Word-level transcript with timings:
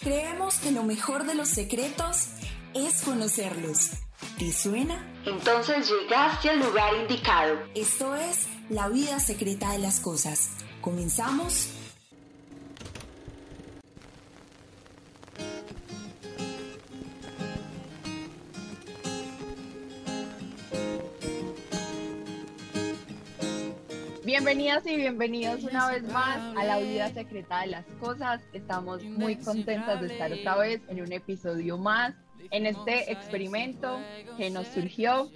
Creemos 0.00 0.56
que 0.58 0.70
lo 0.72 0.82
mejor 0.82 1.24
de 1.24 1.34
los 1.34 1.48
secretos 1.48 2.28
es 2.74 3.02
conocerlos. 3.02 3.90
¿Te 4.38 4.52
suena? 4.52 5.04
Entonces 5.24 5.90
llegaste 5.90 6.50
al 6.50 6.60
lugar 6.60 6.94
indicado. 6.94 7.56
Esto 7.74 8.14
es 8.14 8.46
La 8.68 8.88
vida 8.88 9.20
secreta 9.20 9.72
de 9.72 9.78
las 9.78 10.00
cosas. 10.00 10.50
¿Comenzamos? 10.80 11.68
Bienvenidas 24.46 24.86
y 24.86 24.94
bienvenidos 24.94 25.64
una 25.64 25.90
vez 25.90 26.04
más 26.04 26.56
a 26.56 26.62
la 26.62 26.78
vida 26.78 27.08
secreta 27.08 27.62
de 27.62 27.66
las 27.66 27.84
cosas. 27.98 28.40
Estamos 28.52 29.02
muy 29.02 29.34
contentas 29.34 30.00
de 30.00 30.06
estar 30.06 30.32
otra 30.32 30.56
vez 30.56 30.80
en 30.86 31.00
un 31.00 31.10
episodio 31.10 31.78
más, 31.78 32.14
en 32.52 32.64
este 32.64 33.10
experimento 33.10 33.98
que 34.36 34.50
nos 34.50 34.68
surgió. 34.68 35.32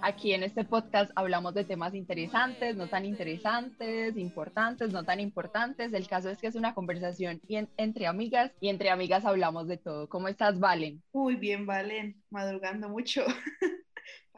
Aquí 0.00 0.32
en 0.32 0.44
este 0.44 0.64
podcast 0.64 1.10
hablamos 1.14 1.52
de 1.52 1.64
temas 1.64 1.94
interesantes, 1.94 2.74
no 2.74 2.86
tan 2.86 3.04
interesantes, 3.04 4.16
importantes, 4.16 4.94
no 4.94 5.04
tan 5.04 5.20
importantes. 5.20 5.92
El 5.92 6.08
caso 6.08 6.30
es 6.30 6.38
que 6.38 6.46
es 6.46 6.54
una 6.54 6.72
conversación 6.72 7.42
entre 7.76 8.06
amigas 8.06 8.50
y 8.62 8.70
entre 8.70 8.88
amigas 8.88 9.26
hablamos 9.26 9.68
de 9.68 9.76
todo. 9.76 10.08
¿Cómo 10.08 10.28
estás, 10.28 10.58
Valen? 10.58 11.02
Muy 11.12 11.36
bien, 11.36 11.66
Valen, 11.66 12.16
madrugando 12.30 12.88
mucho. 12.88 13.26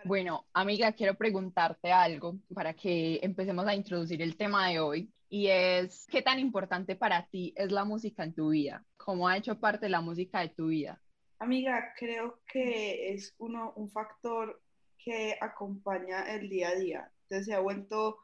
Bueno, 0.07 0.47
amiga, 0.53 0.93
quiero 0.93 1.17
preguntarte 1.17 1.91
algo 1.91 2.39
para 2.55 2.75
que 2.75 3.19
empecemos 3.25 3.67
a 3.67 3.75
introducir 3.75 4.23
el 4.23 4.37
tema 4.37 4.69
de 4.69 4.79
hoy 4.79 5.13
y 5.29 5.49
es, 5.49 6.07
¿qué 6.09 6.23
tan 6.23 6.39
importante 6.39 6.95
para 6.95 7.27
ti 7.27 7.53
es 7.57 7.73
la 7.73 7.85
música 7.85 8.23
en 8.23 8.33
tu 8.33 8.51
vida? 8.51 8.85
¿Cómo 8.97 9.27
ha 9.27 9.37
hecho 9.37 9.59
parte 9.59 9.89
la 9.89 10.01
música 10.01 10.43
de 10.43 10.51
tu 10.51 10.69
vida? 10.69 11.03
Amiga, 11.41 11.93
creo 11.99 12.39
que 12.47 13.15
es 13.15 13.35
uno, 13.39 13.73
un 13.75 13.91
factor 13.91 14.63
que 14.97 15.37
acompaña 15.41 16.33
el 16.33 16.49
día 16.51 16.69
a 16.69 16.75
día. 16.77 17.11
Entonces 17.23 17.47
se 17.47 17.55
ha 17.55 17.59
vuelto 17.59 18.19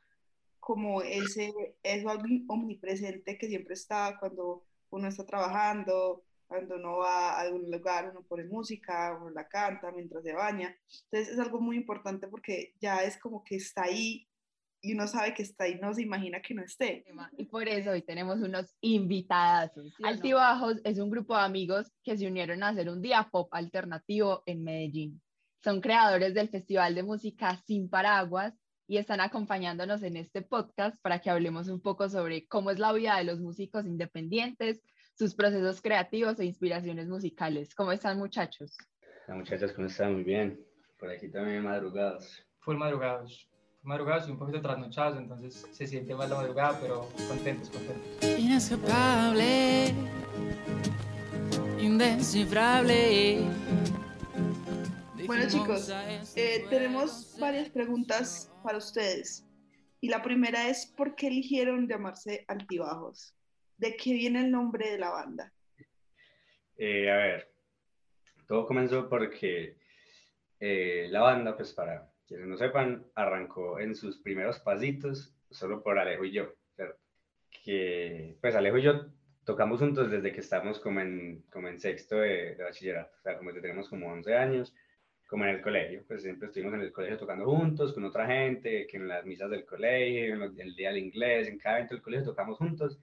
como 0.60 1.02
ese, 1.02 1.52
eso 1.82 2.10
omnipresente 2.46 3.36
que 3.36 3.48
siempre 3.48 3.74
está 3.74 4.18
cuando 4.20 4.62
uno 4.90 5.08
está 5.08 5.26
trabajando, 5.26 6.22
cuando 6.52 6.74
uno 6.74 6.98
va 6.98 7.30
a 7.30 7.40
algún 7.40 7.70
lugar, 7.70 8.10
uno 8.10 8.22
pone 8.28 8.44
música, 8.44 9.16
uno 9.18 9.30
la 9.30 9.48
canta 9.48 9.90
mientras 9.90 10.22
se 10.22 10.34
baña. 10.34 10.76
Entonces 11.04 11.32
es 11.32 11.38
algo 11.38 11.62
muy 11.62 11.76
importante 11.76 12.28
porque 12.28 12.74
ya 12.78 13.02
es 13.04 13.18
como 13.18 13.42
que 13.42 13.56
está 13.56 13.84
ahí 13.84 14.28
y 14.82 14.92
uno 14.92 15.06
sabe 15.06 15.32
que 15.32 15.44
está 15.44 15.64
ahí, 15.64 15.78
no 15.80 15.94
se 15.94 16.02
imagina 16.02 16.42
que 16.42 16.52
no 16.52 16.62
esté. 16.62 17.06
Y 17.38 17.46
por 17.46 17.66
eso 17.68 17.92
hoy 17.92 18.02
tenemos 18.02 18.38
unos 18.40 18.76
invitados. 18.82 19.70
Altibajos 20.02 20.78
es 20.84 20.98
un 20.98 21.08
grupo 21.08 21.34
de 21.34 21.42
amigos 21.42 21.90
que 22.02 22.18
se 22.18 22.26
unieron 22.26 22.62
a 22.62 22.68
hacer 22.68 22.90
un 22.90 23.00
día 23.00 23.28
pop 23.32 23.48
alternativo 23.52 24.42
en 24.44 24.62
Medellín. 24.62 25.22
Son 25.64 25.80
creadores 25.80 26.34
del 26.34 26.50
Festival 26.50 26.94
de 26.94 27.02
Música 27.02 27.56
Sin 27.64 27.88
Paraguas 27.88 28.52
y 28.88 28.98
están 28.98 29.20
acompañándonos 29.20 30.02
en 30.02 30.18
este 30.18 30.42
podcast 30.42 31.00
para 31.00 31.20
que 31.20 31.30
hablemos 31.30 31.68
un 31.68 31.80
poco 31.80 32.10
sobre 32.10 32.46
cómo 32.46 32.70
es 32.70 32.78
la 32.78 32.92
vida 32.92 33.16
de 33.16 33.24
los 33.24 33.40
músicos 33.40 33.86
independientes, 33.86 34.82
sus 35.14 35.34
procesos 35.34 35.80
creativos 35.80 36.38
e 36.40 36.44
inspiraciones 36.44 37.08
musicales. 37.08 37.74
¿Cómo 37.74 37.92
están 37.92 38.18
muchachos? 38.18 38.76
Las 39.28 39.36
muchachas, 39.36 39.72
¿cómo 39.72 39.86
están? 39.86 40.14
Muy 40.14 40.24
bien. 40.24 40.60
Por 40.98 41.10
aquí 41.10 41.28
también 41.28 41.62
madrugados. 41.62 42.44
Full 42.60 42.76
madrugados. 42.76 43.48
Madrugados 43.82 44.28
y 44.28 44.30
un 44.30 44.38
poquito 44.38 44.60
trasnochados, 44.60 45.18
entonces 45.18 45.66
se 45.72 45.86
siente 45.88 46.14
más 46.14 46.30
la 46.30 46.36
madrugada, 46.36 46.78
pero 46.80 47.08
contentos, 47.26 47.68
contentos. 47.68 48.38
Inescapable, 48.38 49.92
indescifrable. 51.80 53.40
Bueno 55.26 55.48
chicos, 55.48 55.90
eh, 56.36 56.64
tenemos 56.70 57.36
varias 57.40 57.68
preguntas 57.70 58.52
para 58.62 58.78
ustedes. 58.78 59.44
Y 60.00 60.08
la 60.08 60.22
primera 60.22 60.68
es, 60.68 60.86
¿por 60.86 61.16
qué 61.16 61.26
eligieron 61.28 61.88
llamarse 61.88 62.44
altibajos? 62.46 63.34
¿De 63.76 63.96
qué 63.96 64.12
viene 64.12 64.40
el 64.40 64.50
nombre 64.50 64.90
de 64.90 64.98
la 64.98 65.10
banda? 65.10 65.52
Eh, 66.76 67.10
a 67.10 67.16
ver, 67.16 67.52
todo 68.46 68.66
comenzó 68.66 69.08
porque 69.08 69.76
eh, 70.60 71.08
la 71.10 71.20
banda, 71.20 71.56
pues 71.56 71.72
para 71.72 72.10
quienes 72.26 72.46
no 72.46 72.56
sepan, 72.56 73.04
arrancó 73.14 73.78
en 73.78 73.94
sus 73.94 74.18
primeros 74.18 74.58
pasitos 74.60 75.34
solo 75.50 75.82
por 75.82 75.98
Alejo 75.98 76.24
y 76.24 76.32
yo. 76.32 76.54
Que 77.64 78.36
pues 78.40 78.54
Alejo 78.54 78.78
y 78.78 78.82
yo 78.82 79.06
tocamos 79.44 79.80
juntos 79.80 80.10
desde 80.10 80.32
que 80.32 80.40
en, 81.00 81.44
como 81.50 81.68
en 81.68 81.80
sexto 81.80 82.16
de, 82.16 82.56
bachillerato, 82.56 83.16
o 83.18 83.22
sea, 83.22 83.36
como 83.36 83.52
que 83.52 83.60
tenemos 83.60 83.88
como 83.88 84.10
11 84.12 84.34
años, 84.34 84.74
como 85.28 85.44
en 85.44 85.50
el 85.50 85.62
colegio, 85.62 86.04
pues 86.06 86.22
siempre 86.22 86.48
estuvimos 86.48 86.74
en 86.74 86.82
el 86.82 86.92
colegio 86.92 87.18
tocando 87.18 87.46
juntos 87.46 87.92
con 87.92 88.04
otra 88.04 88.26
gente, 88.26 88.86
que 88.86 88.96
en 88.98 89.08
las 89.08 89.24
misas 89.24 89.50
del 89.50 89.64
colegio, 89.64 90.34
en 90.34 90.60
el 90.60 90.74
día 90.74 90.90
del 90.90 90.98
inglés, 90.98 91.48
en 91.48 91.58
cada 91.58 91.76
evento 91.76 91.94
del 91.94 92.02
colegio 92.02 92.26
tocamos 92.26 92.58
juntos 92.58 92.98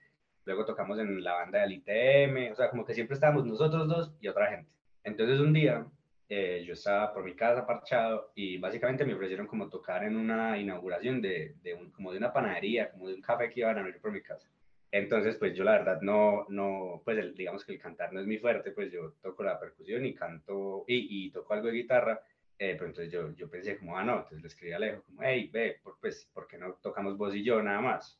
luego 0.45 0.65
tocamos 0.65 0.99
en 0.99 1.23
la 1.23 1.33
banda 1.33 1.59
del 1.59 1.73
ITM, 1.73 2.51
o 2.51 2.55
sea, 2.55 2.69
como 2.69 2.85
que 2.85 2.93
siempre 2.93 3.15
estábamos 3.15 3.45
nosotros 3.45 3.87
dos 3.87 4.13
y 4.19 4.27
otra 4.27 4.47
gente. 4.47 4.71
Entonces 5.03 5.39
un 5.39 5.53
día 5.53 5.85
eh, 6.27 6.63
yo 6.65 6.73
estaba 6.73 7.13
por 7.13 7.23
mi 7.23 7.35
casa 7.35 7.65
parchado 7.65 8.31
y 8.35 8.57
básicamente 8.57 9.05
me 9.05 9.13
ofrecieron 9.13 9.47
como 9.47 9.69
tocar 9.69 10.03
en 10.03 10.15
una 10.15 10.57
inauguración 10.57 11.21
de, 11.21 11.55
de 11.63 11.73
un, 11.73 11.91
como 11.91 12.11
de 12.11 12.17
una 12.17 12.33
panadería, 12.33 12.91
como 12.91 13.07
de 13.07 13.15
un 13.15 13.21
café 13.21 13.49
que 13.49 13.61
iban 13.61 13.77
a 13.77 13.81
abrir 13.81 13.99
por 13.99 14.11
mi 14.11 14.21
casa. 14.21 14.49
Entonces, 14.91 15.35
pues 15.37 15.55
yo 15.55 15.63
la 15.63 15.73
verdad 15.73 16.01
no, 16.01 16.45
no 16.49 17.01
pues 17.03 17.35
digamos 17.35 17.63
que 17.63 17.73
el 17.73 17.79
cantar 17.79 18.11
no 18.11 18.19
es 18.19 18.25
mi 18.25 18.37
fuerte, 18.37 18.71
pues 18.71 18.91
yo 18.91 19.13
toco 19.21 19.43
la 19.43 19.59
percusión 19.59 20.05
y 20.05 20.15
canto 20.15 20.83
y, 20.87 21.25
y 21.27 21.31
toco 21.31 21.53
algo 21.53 21.67
de 21.67 21.73
guitarra, 21.73 22.21
eh, 22.57 22.73
pero 22.73 22.87
entonces 22.87 23.11
yo, 23.11 23.33
yo 23.35 23.49
pensé 23.49 23.77
como, 23.77 23.97
ah, 23.97 24.03
no, 24.03 24.17
entonces 24.17 24.41
le 24.41 24.47
escribí 24.47 24.73
a 24.73 24.75
Alejo 24.75 25.03
como, 25.03 25.21
hey, 25.23 25.49
ve, 25.51 25.79
pues, 26.01 26.29
¿por 26.33 26.45
qué 26.45 26.57
no 26.57 26.73
tocamos 26.81 27.17
vos 27.17 27.33
y 27.33 27.43
yo 27.43 27.61
nada 27.61 27.79
más? 27.79 28.19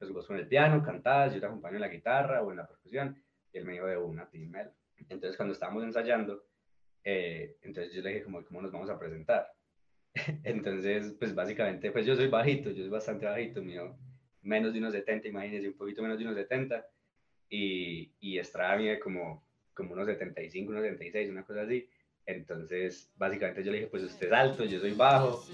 Pues 0.00 0.12
vos 0.12 0.26
con 0.26 0.38
el 0.38 0.48
piano, 0.48 0.82
cantás, 0.82 1.34
yo 1.34 1.40
te 1.40 1.46
acompaño 1.46 1.74
en 1.74 1.82
la 1.82 1.88
guitarra 1.88 2.42
o 2.42 2.50
en 2.50 2.56
la 2.56 2.66
percusión, 2.66 3.22
y 3.52 3.58
él 3.58 3.66
me 3.66 3.74
dijo 3.74 3.86
de 3.86 3.98
una, 3.98 4.28
Timel. 4.30 4.70
Entonces 4.96 5.36
cuando 5.36 5.52
estábamos 5.52 5.84
ensayando, 5.84 6.42
eh, 7.04 7.58
entonces 7.60 7.92
yo 7.92 8.00
le 8.00 8.10
dije 8.10 8.24
como, 8.24 8.42
¿cómo 8.42 8.62
nos 8.62 8.72
vamos 8.72 8.88
a 8.88 8.98
presentar? 8.98 9.52
entonces, 10.42 11.14
pues 11.18 11.34
básicamente, 11.34 11.92
pues 11.92 12.06
yo 12.06 12.16
soy 12.16 12.28
bajito, 12.28 12.70
yo 12.70 12.82
soy 12.82 12.88
bastante 12.88 13.26
bajito, 13.26 13.62
mío, 13.62 13.94
menos 14.40 14.72
de 14.72 14.78
unos 14.78 14.94
70, 14.94 15.28
imagínense, 15.28 15.68
un 15.68 15.76
poquito 15.76 16.00
menos 16.00 16.18
de 16.18 16.24
unos 16.24 16.36
70, 16.36 16.86
y, 17.50 18.10
y 18.20 18.38
Estrada 18.38 18.78
mide 18.78 18.98
como, 19.00 19.44
como 19.74 19.92
unos 19.92 20.06
75, 20.06 20.70
unos 20.70 20.82
76, 20.82 21.30
una 21.30 21.44
cosa 21.44 21.62
así. 21.62 21.86
Entonces, 22.24 23.12
básicamente 23.16 23.62
yo 23.62 23.70
le 23.70 23.78
dije, 23.78 23.90
pues 23.90 24.04
usted 24.04 24.28
es 24.28 24.32
alto, 24.32 24.64
yo 24.64 24.80
soy 24.80 24.92
bajo, 24.92 25.44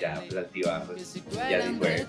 ya, 0.00 0.20
pues 0.20 0.36
altibajos, 0.36 1.16
y 1.16 1.54
así 1.54 1.74
fue. 1.74 2.06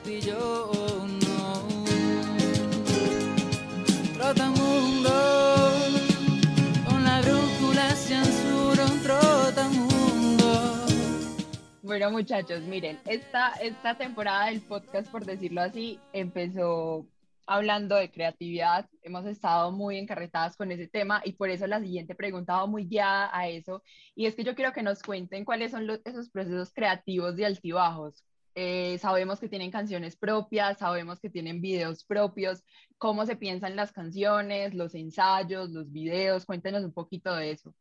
Bueno, 11.89 12.11
muchachos, 12.11 12.61
miren, 12.61 12.99
esta, 13.07 13.53
esta 13.53 13.97
temporada 13.97 14.45
del 14.45 14.61
podcast, 14.61 15.09
por 15.09 15.25
decirlo 15.25 15.61
así, 15.61 15.99
empezó 16.13 17.07
hablando 17.47 17.95
de 17.95 18.11
creatividad. 18.11 18.87
Hemos 19.01 19.25
estado 19.25 19.71
muy 19.71 19.97
encarretadas 19.97 20.55
con 20.55 20.71
ese 20.71 20.87
tema 20.87 21.19
y 21.25 21.33
por 21.33 21.49
eso 21.49 21.65
la 21.65 21.79
siguiente 21.79 22.13
pregunta 22.13 22.57
va 22.57 22.67
muy 22.67 22.85
guiada 22.85 23.35
a 23.35 23.47
eso. 23.47 23.81
Y 24.13 24.27
es 24.27 24.35
que 24.35 24.43
yo 24.43 24.53
quiero 24.53 24.71
que 24.71 24.83
nos 24.83 25.01
cuenten 25.01 25.45
cuáles 25.45 25.71
son 25.71 25.87
los, 25.87 25.99
esos 26.05 26.29
procesos 26.29 26.71
creativos 26.75 27.35
de 27.37 27.47
altibajos. 27.47 28.23
Eh, 28.53 28.99
sabemos 28.99 29.39
que 29.39 29.49
tienen 29.49 29.71
canciones 29.71 30.15
propias, 30.15 30.77
sabemos 30.77 31.19
que 31.19 31.31
tienen 31.31 31.59
videos 31.59 32.03
propios, 32.03 32.63
cómo 32.99 33.25
se 33.25 33.35
piensan 33.35 33.75
las 33.75 33.91
canciones, 33.91 34.75
los 34.75 34.93
ensayos, 34.93 35.71
los 35.71 35.91
videos, 35.91 36.45
cuéntenos 36.45 36.83
un 36.83 36.93
poquito 36.93 37.33
de 37.35 37.49
eso. 37.49 37.73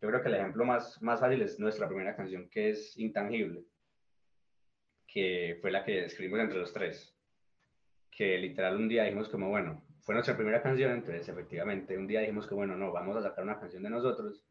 Yo 0.00 0.08
creo 0.08 0.22
que 0.22 0.28
el 0.28 0.34
ejemplo 0.34 0.64
más, 0.64 1.00
más 1.02 1.20
fácil 1.20 1.42
es 1.42 1.58
nuestra 1.58 1.88
primera 1.88 2.14
canción 2.14 2.48
que 2.48 2.70
es 2.70 2.96
Intangible, 2.96 3.64
que 5.06 5.58
fue 5.60 5.70
la 5.70 5.84
que 5.84 6.04
escribimos 6.04 6.40
entre 6.40 6.58
los 6.58 6.72
tres, 6.72 7.16
que 8.10 8.38
literal 8.38 8.76
un 8.76 8.88
día 8.88 9.04
dijimos 9.04 9.28
como, 9.28 9.48
bueno, 9.48 9.82
fue 10.00 10.14
nuestra 10.14 10.36
primera 10.36 10.62
canción, 10.62 10.92
entonces 10.92 11.28
efectivamente 11.28 11.96
un 11.96 12.06
día 12.06 12.20
dijimos 12.20 12.46
que 12.46 12.54
bueno, 12.54 12.76
no, 12.76 12.92
vamos 12.92 13.16
a 13.16 13.22
sacar 13.22 13.44
una 13.44 13.58
canción 13.58 13.82
de 13.82 13.90
nosotros, 13.90 14.44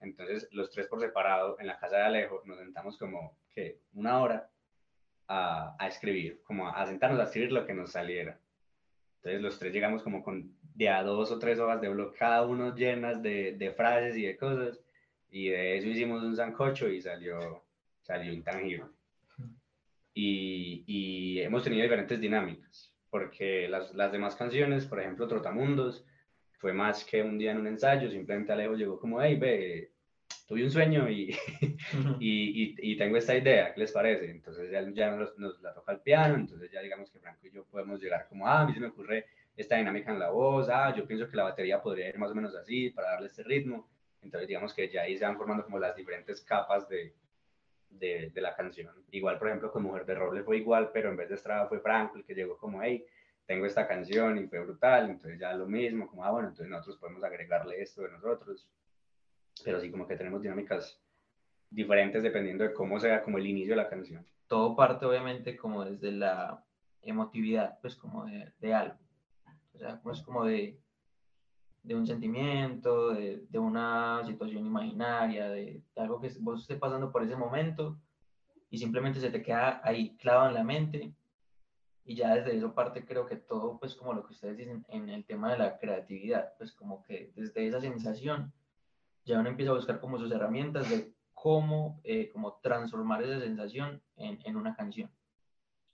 entonces 0.00 0.48
los 0.52 0.70
tres 0.70 0.88
por 0.88 1.00
separado 1.00 1.56
en 1.60 1.66
la 1.66 1.78
casa 1.78 1.96
de 1.96 2.02
Alejo 2.02 2.42
nos 2.44 2.58
sentamos 2.58 2.98
como 2.98 3.36
que 3.54 3.80
una 3.92 4.20
hora 4.20 4.50
a, 5.28 5.86
escribir, 5.86 6.42
como 6.42 6.68
a, 6.68 6.84
sentarnos 6.86 7.20
a 7.20 7.24
escribir 7.24 7.52
lo 7.52 7.64
que 7.64 7.74
nos 7.74 7.92
saliera. 7.92 8.40
Entonces 9.16 9.40
los 9.40 9.58
tres 9.58 9.72
llegamos 9.72 10.02
como 10.02 10.24
con 10.24 10.56
de 10.80 10.88
a 10.88 11.02
dos 11.02 11.30
o 11.30 11.38
tres 11.38 11.58
hojas 11.58 11.78
de 11.82 11.90
blog, 11.90 12.14
cada 12.14 12.40
uno 12.46 12.74
llenas 12.74 13.22
de, 13.22 13.52
de, 13.52 13.70
frases 13.70 14.16
y 14.16 14.22
de 14.22 14.38
cosas, 14.38 14.80
y 15.30 15.50
de 15.50 15.76
eso 15.76 15.86
hicimos 15.88 16.22
un 16.22 16.34
zancocho 16.34 16.88
y 16.88 17.02
salió, 17.02 17.64
salió 18.00 18.32
intangible. 18.32 18.86
Y, 20.14 20.82
y 20.86 21.40
hemos 21.40 21.64
tenido 21.64 21.82
diferentes 21.82 22.18
dinámicas, 22.18 22.94
porque 23.10 23.68
las, 23.68 23.94
las 23.94 24.10
demás 24.10 24.36
canciones, 24.36 24.86
por 24.86 25.00
ejemplo, 25.00 25.28
Trotamundos, 25.28 26.06
fue 26.56 26.72
más 26.72 27.04
que 27.04 27.22
un 27.22 27.36
día 27.36 27.50
en 27.50 27.58
un 27.58 27.66
ensayo, 27.66 28.10
simplemente 28.10 28.52
Alejo 28.52 28.74
llegó 28.74 28.98
como, 28.98 29.20
hey, 29.20 29.36
ve, 29.36 29.92
tuve 30.48 30.64
un 30.64 30.70
sueño 30.70 31.10
y, 31.10 31.36
y, 32.20 32.62
y, 32.62 32.74
y, 32.78 32.96
tengo 32.96 33.18
esta 33.18 33.36
idea, 33.36 33.74
¿qué 33.74 33.80
les 33.80 33.92
parece? 33.92 34.30
Entonces 34.30 34.70
ya, 34.70 34.80
ya 34.94 35.10
nos, 35.10 35.38
nos, 35.38 35.60
la 35.60 35.74
toca 35.74 35.92
el 35.92 36.00
piano, 36.00 36.36
entonces 36.36 36.70
ya 36.72 36.80
digamos 36.80 37.10
que 37.10 37.18
Franco 37.18 37.46
y 37.46 37.50
yo 37.50 37.66
podemos 37.66 38.00
llegar 38.00 38.26
como, 38.30 38.46
ah, 38.46 38.62
a 38.62 38.66
mí 38.66 38.72
se 38.72 38.80
me 38.80 38.86
ocurre 38.86 39.26
esta 39.60 39.76
dinámica 39.76 40.10
en 40.12 40.18
la 40.18 40.30
voz, 40.30 40.68
ah, 40.68 40.94
yo 40.94 41.06
pienso 41.06 41.28
que 41.28 41.36
la 41.36 41.44
batería 41.44 41.82
podría 41.82 42.08
ir 42.08 42.18
más 42.18 42.30
o 42.30 42.34
menos 42.34 42.54
así 42.54 42.90
para 42.90 43.12
darle 43.12 43.26
este 43.26 43.42
ritmo, 43.42 43.88
entonces 44.22 44.48
digamos 44.48 44.74
que 44.74 44.88
ya 44.88 45.02
ahí 45.02 45.16
se 45.16 45.24
van 45.24 45.36
formando 45.36 45.64
como 45.64 45.78
las 45.78 45.96
diferentes 45.96 46.40
capas 46.42 46.88
de, 46.88 47.14
de, 47.90 48.30
de 48.30 48.40
la 48.40 48.54
canción. 48.54 48.94
Igual, 49.10 49.38
por 49.38 49.48
ejemplo, 49.48 49.70
con 49.70 49.82
Mujer 49.82 50.04
de 50.06 50.14
Roble 50.14 50.42
fue 50.42 50.58
igual, 50.58 50.90
pero 50.92 51.10
en 51.10 51.16
vez 51.16 51.28
de 51.28 51.34
Estrada 51.34 51.66
fue 51.66 51.80
Franco 51.80 52.16
el 52.16 52.24
que 52.24 52.34
llegó 52.34 52.56
como, 52.58 52.82
hey, 52.82 53.04
tengo 53.46 53.66
esta 53.66 53.86
canción 53.88 54.38
y 54.38 54.46
fue 54.46 54.60
brutal, 54.60 55.10
entonces 55.10 55.38
ya 55.38 55.52
lo 55.54 55.66
mismo, 55.66 56.06
como, 56.08 56.24
ah, 56.24 56.30
bueno, 56.30 56.48
entonces 56.48 56.70
nosotros 56.70 56.98
podemos 56.98 57.22
agregarle 57.24 57.82
esto 57.82 58.02
de 58.02 58.10
nosotros, 58.10 58.68
pero 59.64 59.80
sí 59.80 59.90
como 59.90 60.06
que 60.06 60.16
tenemos 60.16 60.40
dinámicas 60.40 61.00
diferentes 61.68 62.22
dependiendo 62.22 62.64
de 62.64 62.72
cómo 62.72 62.98
sea 62.98 63.22
como 63.22 63.38
el 63.38 63.46
inicio 63.46 63.72
de 63.72 63.82
la 63.82 63.88
canción. 63.88 64.24
Todo 64.46 64.74
parte 64.74 65.04
obviamente 65.04 65.56
como 65.56 65.84
desde 65.84 66.12
la 66.12 66.64
emotividad, 67.02 67.78
pues 67.80 67.96
como 67.96 68.26
de, 68.26 68.52
de 68.58 68.74
algo, 68.74 68.98
o 69.74 69.78
sea, 69.78 70.00
pues 70.02 70.22
como 70.22 70.44
de, 70.44 70.78
de 71.82 71.94
un 71.94 72.06
sentimiento, 72.06 73.10
de, 73.10 73.44
de, 73.48 73.58
una 73.58 74.22
situación 74.24 74.66
imaginaria, 74.66 75.48
de, 75.48 75.82
de, 75.94 76.00
algo 76.00 76.20
que 76.20 76.30
vos 76.40 76.62
estés 76.62 76.78
pasando 76.78 77.10
por 77.10 77.22
ese 77.22 77.36
momento 77.36 77.98
y 78.70 78.78
simplemente 78.78 79.20
se 79.20 79.30
te 79.30 79.42
queda 79.42 79.80
ahí 79.84 80.16
clavado 80.16 80.48
en 80.48 80.54
la 80.54 80.64
mente 80.64 81.14
y 82.04 82.16
ya 82.16 82.34
desde 82.34 82.56
esa 82.56 82.74
parte 82.74 83.04
creo 83.04 83.26
que 83.26 83.36
todo, 83.36 83.78
pues 83.78 83.94
como 83.94 84.12
lo 84.12 84.26
que 84.26 84.32
ustedes 84.32 84.56
dicen 84.56 84.84
en 84.88 85.08
el 85.08 85.24
tema 85.24 85.52
de 85.52 85.58
la 85.58 85.78
creatividad, 85.78 86.54
pues 86.58 86.72
como 86.72 87.02
que 87.02 87.32
desde 87.36 87.66
esa 87.66 87.80
sensación 87.80 88.52
ya 89.24 89.38
uno 89.38 89.48
empieza 89.48 89.72
a 89.72 89.76
buscar 89.76 90.00
como 90.00 90.18
sus 90.18 90.32
herramientas 90.32 90.88
de 90.90 91.14
cómo 91.34 92.00
eh, 92.04 92.30
como 92.30 92.54
transformar 92.62 93.22
esa 93.22 93.40
sensación 93.40 94.02
en, 94.16 94.38
en, 94.44 94.56
una 94.56 94.74
canción. 94.74 95.10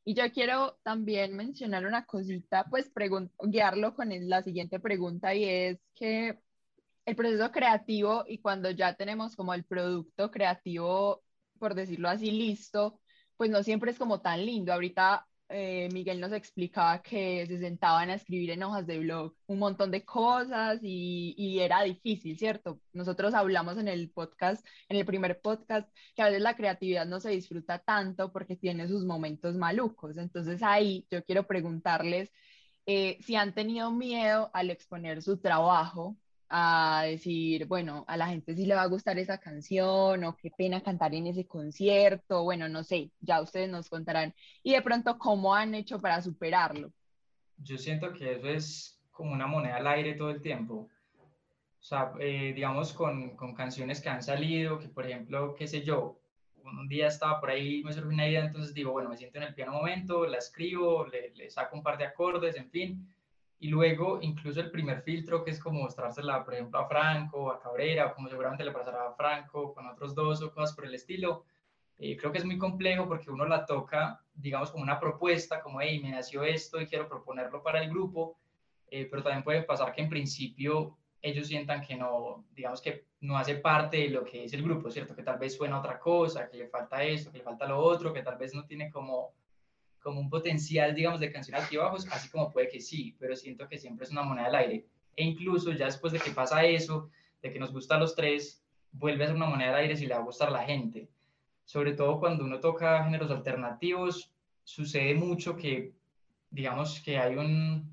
Y 0.08 0.14
yo 0.14 0.30
quiero 0.32 0.78
también 0.84 1.34
mencionar 1.36 1.84
una 1.84 2.06
cosita, 2.06 2.64
pues 2.70 2.92
guiarlo 3.42 3.92
con 3.96 4.10
la 4.28 4.40
siguiente 4.40 4.78
pregunta 4.78 5.34
y 5.34 5.44
es 5.44 5.80
que 5.96 6.38
el 7.06 7.16
proceso 7.16 7.50
creativo 7.50 8.24
y 8.28 8.38
cuando 8.40 8.70
ya 8.70 8.94
tenemos 8.94 9.34
como 9.34 9.52
el 9.52 9.64
producto 9.64 10.30
creativo, 10.30 11.24
por 11.58 11.74
decirlo 11.74 12.08
así, 12.08 12.30
listo, 12.30 13.00
pues 13.36 13.50
no 13.50 13.64
siempre 13.64 13.90
es 13.90 13.98
como 13.98 14.20
tan 14.20 14.46
lindo. 14.46 14.72
Ahorita 14.72 15.26
eh, 15.48 15.88
Miguel 15.92 16.20
nos 16.20 16.32
explicaba 16.32 17.00
que 17.02 17.46
se 17.46 17.58
sentaban 17.58 18.10
a 18.10 18.14
escribir 18.14 18.50
en 18.50 18.62
hojas 18.64 18.86
de 18.86 18.98
blog 18.98 19.34
un 19.46 19.58
montón 19.58 19.90
de 19.90 20.04
cosas 20.04 20.80
y, 20.82 21.58
era 21.60 21.82
difícil, 21.82 22.38
¿cierto? 22.38 22.80
Nosotros 22.92 23.34
hablamos 23.34 23.78
en 23.78 23.88
el 23.88 24.10
podcast, 24.10 24.64
en 24.88 24.96
el 24.96 25.06
primer 25.06 25.40
podcast, 25.40 25.88
que 26.14 26.22
a 26.22 26.26
veces 26.26 26.42
la 26.42 26.56
creatividad 26.56 27.06
no 27.06 27.20
se 27.20 27.30
disfruta 27.30 27.78
tanto 27.78 28.32
porque 28.32 28.56
tiene 28.56 28.88
sus 28.88 29.04
momentos 29.04 29.54
malucos. 29.56 30.16
Entonces 30.16 30.62
ahí 30.62 31.06
yo 31.10 31.24
quiero 31.24 31.46
preguntarles 31.46 32.32
eh, 32.86 33.18
si 33.22 33.36
han 33.36 33.54
tenido 33.54 33.90
miedo 33.92 34.50
al 34.52 34.70
exponer 34.70 35.22
su 35.22 35.38
trabajo 35.38 36.16
a 36.48 37.04
decir, 37.06 37.66
bueno, 37.66 38.04
a 38.08 38.16
la 38.16 38.28
gente 38.28 38.54
sí 38.54 38.66
le 38.66 38.74
va 38.74 38.82
a 38.82 38.88
gustar 38.88 39.18
esa 39.18 39.38
canción 39.38 40.24
o 40.24 40.36
qué 40.36 40.50
pena 40.50 40.80
cantar 40.80 41.14
en 41.14 41.26
ese 41.26 41.46
concierto, 41.46 42.44
bueno, 42.44 42.68
no 42.68 42.84
sé, 42.84 43.10
ya 43.20 43.40
ustedes 43.40 43.68
nos 43.68 43.88
contarán. 43.88 44.34
Y 44.62 44.74
de 44.74 44.82
pronto, 44.82 45.18
¿cómo 45.18 45.54
han 45.54 45.74
hecho 45.74 46.00
para 46.00 46.22
superarlo? 46.22 46.92
Yo 47.58 47.78
siento 47.78 48.12
que 48.12 48.34
eso 48.34 48.48
es 48.48 49.00
como 49.10 49.32
una 49.32 49.46
moneda 49.46 49.76
al 49.76 49.86
aire 49.86 50.14
todo 50.14 50.30
el 50.30 50.40
tiempo. 50.40 50.88
O 51.80 51.84
sea, 51.88 52.12
eh, 52.20 52.52
digamos, 52.54 52.92
con, 52.92 53.36
con, 53.36 53.54
canciones 53.54 54.00
que 54.00 54.08
han 54.08 54.22
salido, 54.22 54.78
que 54.78 54.88
por 54.88 55.06
ejemplo, 55.06 55.54
qué 55.54 55.66
sé 55.66 55.82
yo, 55.82 56.20
un 56.64 56.88
día 56.88 57.06
estaba 57.06 57.40
por 57.40 57.50
ahí, 57.50 57.82
me 57.84 57.92
surgió 57.92 58.10
una 58.10 58.28
idea, 58.28 58.44
entonces 58.44 58.74
digo, 58.74 58.92
bueno, 58.92 59.08
me 59.08 59.16
siento 59.16 59.38
en 59.38 59.44
el 59.44 59.54
piano 59.54 59.72
un 59.72 59.78
momento, 59.78 60.26
la 60.26 60.38
escribo, 60.38 61.06
le, 61.06 61.32
le 61.34 61.48
saco 61.48 61.76
un 61.76 61.82
par 61.82 61.96
de 61.96 62.04
acordes, 62.04 62.56
en 62.56 62.70
fin, 62.70 63.08
y 63.58 63.68
luego 63.68 64.18
incluso 64.20 64.60
el 64.60 64.70
primer 64.70 65.02
filtro, 65.02 65.42
que 65.42 65.50
es 65.50 65.60
como 65.60 65.82
mostrársela, 65.82 66.44
por 66.44 66.54
ejemplo, 66.54 66.78
a 66.78 66.88
Franco, 66.88 67.50
a 67.50 67.60
Cabrera, 67.60 68.06
o 68.06 68.14
como 68.14 68.28
seguramente 68.28 68.64
le 68.64 68.72
pasará 68.72 69.08
a 69.08 69.14
Franco 69.14 69.72
con 69.72 69.86
otros 69.86 70.14
dos 70.14 70.42
o 70.42 70.52
cosas 70.52 70.74
por 70.74 70.84
el 70.84 70.94
estilo, 70.94 71.44
eh, 71.98 72.16
creo 72.16 72.30
que 72.30 72.38
es 72.38 72.44
muy 72.44 72.58
complejo 72.58 73.08
porque 73.08 73.30
uno 73.30 73.46
la 73.46 73.64
toca, 73.64 74.22
digamos, 74.34 74.70
como 74.70 74.82
una 74.82 75.00
propuesta, 75.00 75.62
como, 75.62 75.80
hey, 75.80 76.00
me 76.02 76.10
nació 76.10 76.42
esto 76.42 76.80
y 76.80 76.86
quiero 76.86 77.08
proponerlo 77.08 77.62
para 77.62 77.82
el 77.82 77.88
grupo, 77.88 78.36
eh, 78.90 79.08
pero 79.10 79.22
también 79.22 79.42
puede 79.42 79.62
pasar 79.62 79.92
que 79.94 80.02
en 80.02 80.10
principio 80.10 80.96
ellos 81.22 81.48
sientan 81.48 81.80
que 81.80 81.96
no, 81.96 82.44
digamos 82.54 82.82
que 82.82 83.06
no 83.20 83.38
hace 83.38 83.56
parte 83.56 83.96
de 83.96 84.10
lo 84.10 84.24
que 84.24 84.44
es 84.44 84.52
el 84.52 84.62
grupo, 84.62 84.90
¿cierto? 84.90 85.16
Que 85.16 85.22
tal 85.22 85.38
vez 85.38 85.56
suena 85.56 85.78
otra 85.78 85.98
cosa, 85.98 86.48
que 86.48 86.58
le 86.58 86.68
falta 86.68 87.02
esto, 87.02 87.32
que 87.32 87.38
le 87.38 87.44
falta 87.44 87.66
lo 87.66 87.78
otro, 87.78 88.12
que 88.12 88.22
tal 88.22 88.36
vez 88.36 88.54
no 88.54 88.64
tiene 88.66 88.90
como 88.90 89.32
como 90.06 90.20
un 90.20 90.30
potencial, 90.30 90.94
digamos, 90.94 91.18
de 91.18 91.32
canción 91.32 91.56
altibajos, 91.56 92.06
así 92.12 92.28
como 92.28 92.52
puede 92.52 92.68
que 92.68 92.80
sí, 92.80 93.16
pero 93.18 93.34
siento 93.34 93.68
que 93.68 93.76
siempre 93.76 94.04
es 94.04 94.12
una 94.12 94.22
moneda 94.22 94.46
al 94.46 94.54
aire. 94.54 94.86
E 95.16 95.24
incluso 95.24 95.72
ya 95.72 95.86
después 95.86 96.12
de 96.12 96.20
que 96.20 96.30
pasa 96.30 96.64
eso, 96.64 97.10
de 97.42 97.50
que 97.50 97.58
nos 97.58 97.72
gusta 97.72 97.96
a 97.96 97.98
los 97.98 98.14
tres, 98.14 98.64
vuelve 98.92 99.24
a 99.24 99.26
ser 99.26 99.34
una 99.34 99.46
moneda 99.46 99.70
al 99.70 99.82
aire 99.82 99.96
si 99.96 100.06
le 100.06 100.14
va 100.14 100.20
a 100.20 100.24
gustar 100.24 100.46
a 100.46 100.52
la 100.52 100.62
gente. 100.62 101.08
Sobre 101.64 101.94
todo 101.94 102.20
cuando 102.20 102.44
uno 102.44 102.60
toca 102.60 103.02
géneros 103.02 103.32
alternativos, 103.32 104.32
sucede 104.62 105.12
mucho 105.16 105.56
que, 105.56 105.92
digamos, 106.50 107.00
que 107.00 107.18
hay 107.18 107.34
un, 107.34 107.92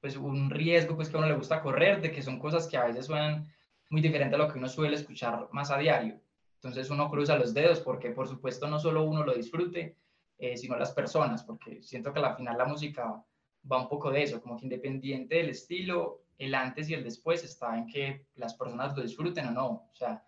pues, 0.00 0.16
un 0.16 0.48
riesgo 0.48 0.96
pues, 0.96 1.10
que 1.10 1.16
a 1.16 1.18
uno 1.18 1.28
le 1.28 1.36
gusta 1.36 1.60
correr, 1.60 2.00
de 2.00 2.12
que 2.12 2.22
son 2.22 2.38
cosas 2.38 2.66
que 2.66 2.78
a 2.78 2.86
veces 2.86 3.04
suenan 3.04 3.46
muy 3.90 4.00
diferentes 4.00 4.40
a 4.40 4.42
lo 4.42 4.50
que 4.50 4.58
uno 4.58 4.70
suele 4.70 4.96
escuchar 4.96 5.50
más 5.52 5.70
a 5.70 5.76
diario. 5.76 6.18
Entonces 6.54 6.88
uno 6.88 7.10
cruza 7.10 7.36
los 7.36 7.52
dedos 7.52 7.80
porque, 7.80 8.08
por 8.08 8.26
supuesto, 8.26 8.66
no 8.68 8.78
solo 8.78 9.04
uno 9.04 9.22
lo 9.22 9.34
disfrute, 9.34 9.96
eh, 10.38 10.56
sino 10.56 10.76
las 10.76 10.92
personas, 10.92 11.44
porque 11.44 11.82
siento 11.82 12.12
que 12.12 12.20
al 12.20 12.36
final 12.36 12.58
la 12.58 12.66
música 12.66 13.24
va 13.70 13.80
un 13.80 13.88
poco 13.88 14.10
de 14.10 14.22
eso, 14.22 14.40
como 14.42 14.56
que 14.56 14.64
independiente 14.64 15.36
del 15.36 15.50
estilo, 15.50 16.22
el 16.38 16.54
antes 16.54 16.88
y 16.90 16.94
el 16.94 17.02
después 17.02 17.42
está 17.42 17.76
en 17.76 17.86
que 17.86 18.26
las 18.34 18.54
personas 18.54 18.94
lo 18.94 19.02
disfruten 19.02 19.46
o 19.46 19.50
no. 19.52 19.66
O 19.90 19.94
sea, 19.94 20.22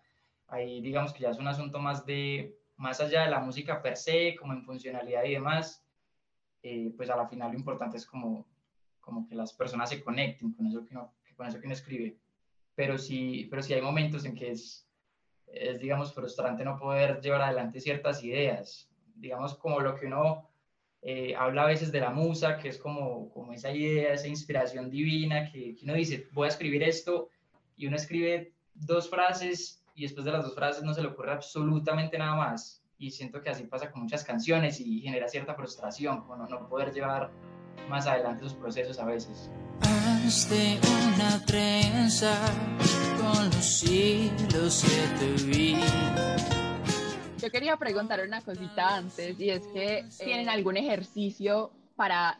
ahí 0.47 0.81
digamos 0.81 1.13
que 1.13 1.21
ya 1.21 1.29
es 1.29 1.37
un 1.37 1.47
asunto 1.47 1.79
más 1.79 2.05
de, 2.05 2.57
más 2.77 2.99
allá 3.01 3.23
de 3.23 3.29
la 3.29 3.39
música 3.39 3.81
per 3.81 3.97
se, 3.97 4.35
como 4.35 4.53
en 4.53 4.63
funcionalidad 4.63 5.23
y 5.25 5.33
demás, 5.33 5.85
eh, 6.63 6.91
pues 6.97 7.09
a 7.09 7.15
la 7.15 7.27
final 7.27 7.51
lo 7.51 7.57
importante 7.57 7.97
es 7.97 8.05
como, 8.05 8.47
como 8.99 9.27
que 9.27 9.35
las 9.35 9.53
personas 9.53 9.89
se 9.89 10.03
conecten 10.03 10.53
con 10.53 10.65
eso 10.65 10.83
que 10.85 10.95
uno, 10.95 11.13
con 11.35 11.45
eso 11.45 11.59
que 11.59 11.67
uno 11.67 11.75
escribe. 11.75 12.17
Pero 12.73 12.97
sí, 12.97 13.47
pero 13.49 13.61
sí 13.61 13.73
hay 13.73 13.81
momentos 13.81 14.25
en 14.25 14.33
que 14.33 14.51
es, 14.51 14.89
es, 15.45 15.79
digamos, 15.79 16.13
frustrante 16.13 16.65
no 16.65 16.79
poder 16.79 17.21
llevar 17.21 17.41
adelante 17.43 17.79
ciertas 17.79 18.23
ideas 18.23 18.88
digamos, 19.19 19.55
como 19.55 19.79
lo 19.79 19.95
que 19.95 20.07
uno 20.07 20.49
eh, 21.01 21.35
habla 21.35 21.63
a 21.63 21.67
veces 21.67 21.91
de 21.91 22.01
la 22.01 22.09
musa, 22.09 22.57
que 22.57 22.69
es 22.69 22.77
como, 22.77 23.29
como 23.29 23.53
esa 23.53 23.71
idea, 23.71 24.13
esa 24.13 24.27
inspiración 24.27 24.89
divina, 24.89 25.49
que, 25.51 25.75
que, 25.75 25.85
uno 25.85 25.93
dice, 25.93 26.27
voy 26.31 26.45
a 26.45 26.49
escribir 26.49 26.83
esto, 26.83 27.29
y 27.77 27.87
uno 27.87 27.95
escribe 27.95 28.53
dos 28.73 29.09
frases 29.09 29.83
y 29.95 30.03
después 30.03 30.25
de 30.25 30.31
las 30.31 30.43
dos 30.43 30.55
frases 30.55 30.83
no 30.83 30.93
se 30.93 31.01
le 31.01 31.07
ocurre 31.09 31.31
absolutamente 31.31 32.17
nada 32.17 32.35
más. 32.35 32.83
Y 32.97 33.11
siento 33.11 33.41
que 33.41 33.49
así 33.49 33.63
pasa 33.63 33.91
con 33.91 34.03
muchas 34.03 34.23
canciones 34.23 34.79
y 34.79 35.01
genera 35.01 35.27
cierta 35.27 35.55
frustración, 35.55 36.21
como 36.21 36.35
no, 36.35 36.47
no 36.47 36.67
poder 36.67 36.93
llevar 36.93 37.31
más 37.89 38.07
adelante 38.07 38.43
sus 38.43 38.53
procesos 38.53 38.99
a 38.99 39.05
veces. 39.05 39.49
Hazte 39.81 40.79
una 41.15 41.45
trenza 41.45 42.37
con 43.17 43.45
los 43.45 43.83
hilos 43.83 44.83
que 44.83 45.19
te 45.19 45.43
vi 45.45 45.75
yo 47.49 47.51
quería 47.51 47.77
preguntar 47.77 48.23
una 48.23 48.41
cosita 48.41 48.97
antes 48.97 49.39
y 49.39 49.49
es 49.49 49.65
que 49.73 50.05
tienen 50.23 50.49
algún 50.49 50.77
ejercicio 50.77 51.71
para, 51.95 52.39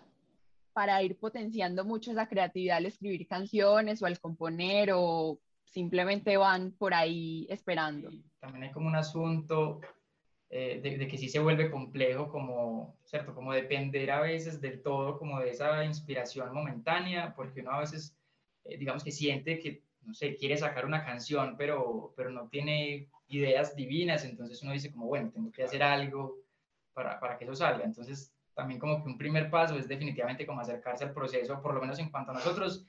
para 0.71 1.01
ir 1.01 1.17
potenciando 1.17 1.83
mucho 1.83 2.11
esa 2.11 2.27
creatividad 2.27 2.77
al 2.77 2.85
escribir 2.85 3.27
canciones 3.27 4.03
o 4.03 4.05
al 4.05 4.19
componer 4.19 4.91
o 4.93 5.39
simplemente 5.65 6.37
van 6.37 6.73
por 6.73 6.93
ahí 6.93 7.47
esperando. 7.49 8.11
También 8.39 8.65
hay 8.65 8.71
como 8.71 8.87
un 8.87 8.95
asunto 8.95 9.81
eh, 10.51 10.79
de, 10.83 10.99
de, 10.99 11.07
que 11.07 11.17
sí 11.17 11.27
se 11.27 11.39
vuelve 11.39 11.71
complejo, 11.71 12.29
como, 12.29 12.95
¿cierto? 13.03 13.33
Como 13.33 13.51
depender 13.51 14.11
a 14.11 14.21
veces 14.21 14.61
del 14.61 14.83
todo, 14.83 15.17
como 15.17 15.39
de 15.39 15.49
esa 15.49 15.83
inspiración 15.85 16.53
momentánea, 16.53 17.33
porque 17.35 17.61
uno 17.61 17.71
a 17.71 17.79
veces, 17.79 18.15
eh, 18.63 18.77
digamos 18.77 19.03
que 19.03 19.11
siente 19.11 19.57
que, 19.57 19.81
no 20.01 20.13
sé, 20.13 20.35
quiere 20.35 20.57
sacar 20.57 20.85
una 20.85 21.03
canción, 21.03 21.55
pero, 21.57 22.13
pero 22.15 22.29
no 22.29 22.47
tiene 22.47 23.09
ideas 23.27 23.75
divinas, 23.75 24.25
entonces 24.25 24.61
uno 24.63 24.71
dice 24.71 24.91
como, 24.91 25.05
bueno, 25.05 25.31
tengo 25.31 25.51
que 25.51 25.63
hacer 25.63 25.83
algo 25.83 26.37
para, 26.93 27.19
para 27.19 27.37
que 27.37 27.45
eso 27.45 27.55
salga. 27.55 27.85
Entonces, 27.85 28.33
también 28.53 28.79
como 28.79 29.01
que 29.01 29.09
un 29.09 29.17
primer 29.17 29.49
paso 29.49 29.77
es 29.77 29.87
definitivamente 29.87 30.45
como 30.45 30.61
acercarse 30.61 31.03
al 31.05 31.13
proceso, 31.13 31.61
por 31.61 31.73
lo 31.73 31.81
menos 31.81 31.99
en 31.99 32.09
cuanto 32.09 32.31
a 32.31 32.35
nosotros, 32.35 32.85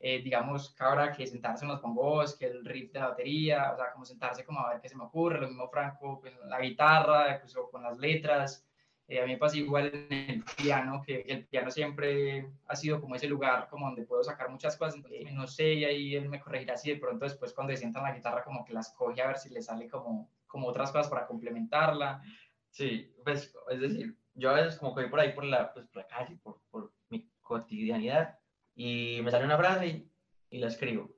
eh, 0.00 0.20
digamos, 0.22 0.70
cabra, 0.70 1.12
que 1.12 1.26
sentarse 1.26 1.64
en 1.64 1.70
los 1.70 1.80
bongos, 1.80 2.36
que 2.36 2.46
el 2.46 2.64
riff 2.64 2.92
de 2.92 2.98
la 2.98 3.08
batería, 3.08 3.70
o 3.72 3.76
sea, 3.76 3.92
como 3.92 4.04
sentarse 4.04 4.44
como 4.44 4.60
a 4.60 4.72
ver 4.72 4.80
qué 4.80 4.88
se 4.88 4.96
me 4.96 5.04
ocurre, 5.04 5.40
lo 5.40 5.46
mismo 5.46 5.68
Franco, 5.68 6.20
pues, 6.20 6.34
la 6.46 6.60
guitarra, 6.60 7.38
pues, 7.40 7.54
con 7.70 7.82
las 7.82 7.98
letras, 7.98 8.66
Eh, 9.08 9.20
a 9.20 9.26
mí 9.26 9.32
me 9.32 9.38
pasa 9.38 9.58
igual 9.58 9.90
en 10.10 10.30
el 10.30 10.44
piano, 10.56 11.02
que 11.04 11.20
el 11.22 11.44
piano 11.46 11.70
siempre 11.70 12.48
ha 12.66 12.76
sido 12.76 13.00
como 13.00 13.16
ese 13.16 13.28
lugar 13.28 13.68
como 13.68 13.86
donde 13.86 14.04
puedo 14.04 14.22
sacar 14.22 14.48
muchas 14.48 14.76
cosas, 14.76 14.96
entonces 14.96 15.32
no 15.32 15.46
sé, 15.46 15.74
y 15.74 15.84
ahí 15.84 16.14
él 16.14 16.28
me 16.28 16.40
corregirá 16.40 16.76
si 16.76 16.90
de 16.90 17.00
pronto 17.00 17.24
después 17.24 17.52
cuando 17.52 17.72
se 17.72 17.78
sientan 17.78 18.04
la 18.04 18.14
guitarra 18.14 18.42
como 18.42 18.64
que 18.64 18.72
las 18.72 18.92
coge 18.92 19.20
a 19.20 19.26
ver 19.26 19.38
si 19.38 19.50
le 19.50 19.60
sale 19.60 19.88
como, 19.88 20.30
como 20.46 20.68
otras 20.68 20.92
cosas 20.92 21.08
para 21.08 21.26
complementarla. 21.26 22.22
Sí, 22.70 23.14
pues, 23.24 23.54
es 23.70 23.80
decir, 23.80 24.16
yo 24.34 24.50
a 24.50 24.54
veces 24.54 24.78
como 24.78 24.94
que 24.94 25.02
voy 25.02 25.10
por 25.10 25.20
ahí 25.20 25.32
por 25.32 25.44
la, 25.44 25.72
pues, 25.74 25.86
por 25.86 25.96
la 25.96 26.06
calle, 26.06 26.38
por, 26.42 26.60
por 26.70 26.92
mi 27.10 27.28
cotidianidad, 27.42 28.38
y 28.74 29.20
me 29.22 29.30
sale 29.30 29.44
una 29.44 29.58
frase 29.58 29.86
y, 29.88 30.10
y 30.50 30.58
la 30.58 30.68
escribo. 30.68 31.10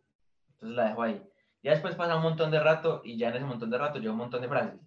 Entonces 0.48 0.76
la 0.76 0.88
dejo 0.88 1.02
ahí. 1.02 1.22
Ya 1.62 1.70
después 1.70 1.94
pasa 1.94 2.16
un 2.16 2.22
montón 2.22 2.50
de 2.50 2.60
rato 2.60 3.02
y 3.04 3.16
ya 3.16 3.28
en 3.28 3.36
ese 3.36 3.44
montón 3.44 3.70
de 3.70 3.78
rato 3.78 3.98
llevo 3.98 4.14
un 4.14 4.18
montón 4.18 4.42
de 4.42 4.48
frases. 4.48 4.80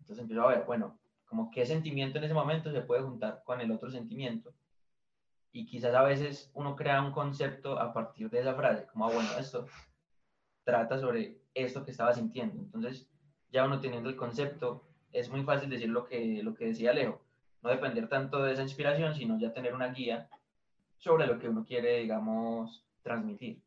Entonces 0.00 0.22
empiezo 0.22 0.42
a 0.42 0.48
ver, 0.48 0.64
bueno, 0.64 0.98
como 1.32 1.50
qué 1.50 1.64
sentimiento 1.64 2.18
en 2.18 2.24
ese 2.24 2.34
momento 2.34 2.70
se 2.70 2.82
puede 2.82 3.00
juntar 3.00 3.42
con 3.46 3.58
el 3.62 3.72
otro 3.72 3.90
sentimiento. 3.90 4.52
Y 5.50 5.64
quizás 5.64 5.94
a 5.94 6.02
veces 6.02 6.50
uno 6.52 6.76
crea 6.76 7.00
un 7.00 7.10
concepto 7.10 7.78
a 7.78 7.94
partir 7.94 8.28
de 8.28 8.40
esa 8.40 8.54
frase, 8.54 8.86
como, 8.92 9.06
ah, 9.06 9.12
bueno, 9.14 9.30
esto 9.38 9.66
trata 10.62 10.98
sobre 10.98 11.38
esto 11.54 11.86
que 11.86 11.90
estaba 11.90 12.12
sintiendo. 12.12 12.60
Entonces, 12.60 13.08
ya 13.50 13.64
uno 13.64 13.80
teniendo 13.80 14.10
el 14.10 14.16
concepto, 14.16 14.86
es 15.10 15.30
muy 15.30 15.42
fácil 15.42 15.70
decir 15.70 15.88
lo 15.88 16.04
que, 16.04 16.42
lo 16.42 16.54
que 16.54 16.66
decía 16.66 16.92
Leo. 16.92 17.22
No 17.62 17.70
depender 17.70 18.10
tanto 18.10 18.42
de 18.42 18.52
esa 18.52 18.62
inspiración, 18.62 19.14
sino 19.14 19.40
ya 19.40 19.54
tener 19.54 19.74
una 19.74 19.88
guía 19.88 20.28
sobre 20.98 21.26
lo 21.26 21.38
que 21.38 21.48
uno 21.48 21.64
quiere, 21.64 22.00
digamos, 22.00 22.84
transmitir. 23.02 23.62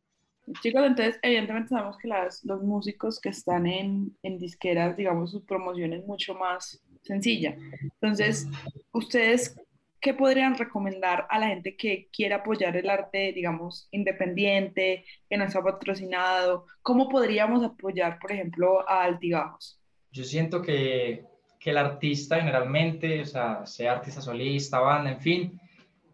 Chicos, 0.62 0.84
entonces 0.86 1.20
evidentemente 1.24 1.70
sabemos 1.70 1.98
que 1.98 2.08
las, 2.08 2.46
los 2.46 2.62
músicos 2.62 3.20
que 3.20 3.30
están 3.30 3.66
en, 3.66 4.16
en 4.22 4.38
disqueras, 4.38 4.96
digamos, 4.96 5.32
su 5.32 5.44
promoción 5.44 5.94
es 5.94 6.06
mucho 6.06 6.36
más 6.36 6.85
sencilla. 7.06 7.56
Entonces, 7.82 8.48
¿ustedes 8.92 9.56
qué 10.02 10.14
podrían 10.14 10.58
recomendar 10.58 11.26
a 11.30 11.40
la 11.40 11.48
gente 11.48 11.76
que 11.76 12.10
quiera 12.12 12.38
apoyar 12.38 12.76
el 12.76 12.90
arte, 12.90 13.32
digamos, 13.34 13.88
independiente, 13.92 15.06
que 15.30 15.38
no 15.38 15.46
está 15.46 15.64
patrocinado? 15.64 16.66
¿Cómo 16.82 17.08
podríamos 17.10 17.64
apoyar, 17.64 18.20
por 18.20 18.32
ejemplo, 18.32 18.88
a 18.90 19.04
Altigajos? 19.04 19.80
Yo 20.12 20.24
siento 20.24 20.62
que, 20.62 21.24
que 21.60 21.70
el 21.70 21.78
artista 21.78 22.38
generalmente, 22.38 23.22
o 23.22 23.26
sea, 23.26 23.66
sea 23.66 23.94
artista 23.94 24.22
solista, 24.22 24.80
banda, 24.80 25.12
en 25.12 25.22
fin, 25.22 25.62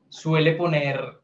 suele 0.10 0.54
poner 0.54 1.22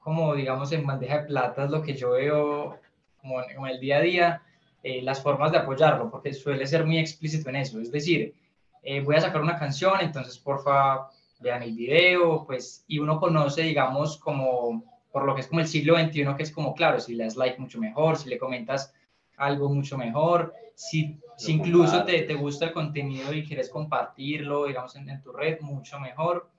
como 0.00 0.34
digamos 0.34 0.72
en 0.72 0.86
bandeja 0.86 1.18
de 1.20 1.26
plata 1.26 1.66
lo 1.66 1.82
que 1.82 1.94
yo 1.94 2.12
veo 2.12 2.80
como 3.20 3.42
en, 3.42 3.66
el 3.66 3.80
día 3.80 3.98
a 3.98 4.00
día, 4.00 4.42
eh, 4.82 5.02
las 5.02 5.22
formas 5.22 5.52
de 5.52 5.58
apoyarlo, 5.58 6.10
porque 6.10 6.32
suele 6.32 6.66
ser 6.66 6.86
muy 6.86 6.98
explícito 6.98 7.50
en 7.50 7.56
eso. 7.56 7.80
Es 7.80 7.92
decir, 7.92 8.34
eh, 8.82 9.00
voy 9.00 9.16
a 9.16 9.20
sacar 9.20 9.42
una 9.42 9.58
canción, 9.58 10.00
entonces 10.00 10.38
porfa 10.38 11.08
vean 11.40 11.62
el 11.62 11.74
video, 11.74 12.44
pues, 12.46 12.84
y 12.86 12.98
uno 12.98 13.18
conoce, 13.18 13.62
digamos, 13.62 14.18
como 14.18 14.84
por 15.10 15.24
lo 15.24 15.34
que 15.34 15.40
es 15.40 15.48
como 15.48 15.60
el 15.60 15.66
siglo 15.66 15.98
XXI, 15.98 16.34
que 16.36 16.42
es 16.42 16.52
como, 16.52 16.74
claro, 16.74 17.00
si 17.00 17.14
le 17.14 17.24
das 17.24 17.36
like 17.36 17.58
mucho 17.58 17.80
mejor, 17.80 18.16
si 18.16 18.28
le 18.28 18.38
comentas 18.38 18.94
algo 19.36 19.68
mucho 19.68 19.98
mejor, 19.98 20.54
si, 20.74 21.18
si 21.36 21.52
incluso 21.52 22.04
te, 22.04 22.22
te, 22.22 22.34
gusta 22.34 22.66
el 22.66 22.72
contenido 22.72 23.32
y 23.32 23.44
quieres 23.44 23.70
compartirlo, 23.70 24.66
digamos, 24.66 24.94
en, 24.96 25.08
en 25.08 25.20
tu 25.22 25.32
red, 25.32 25.60
mucho 25.60 25.98
mejor. 25.98 26.50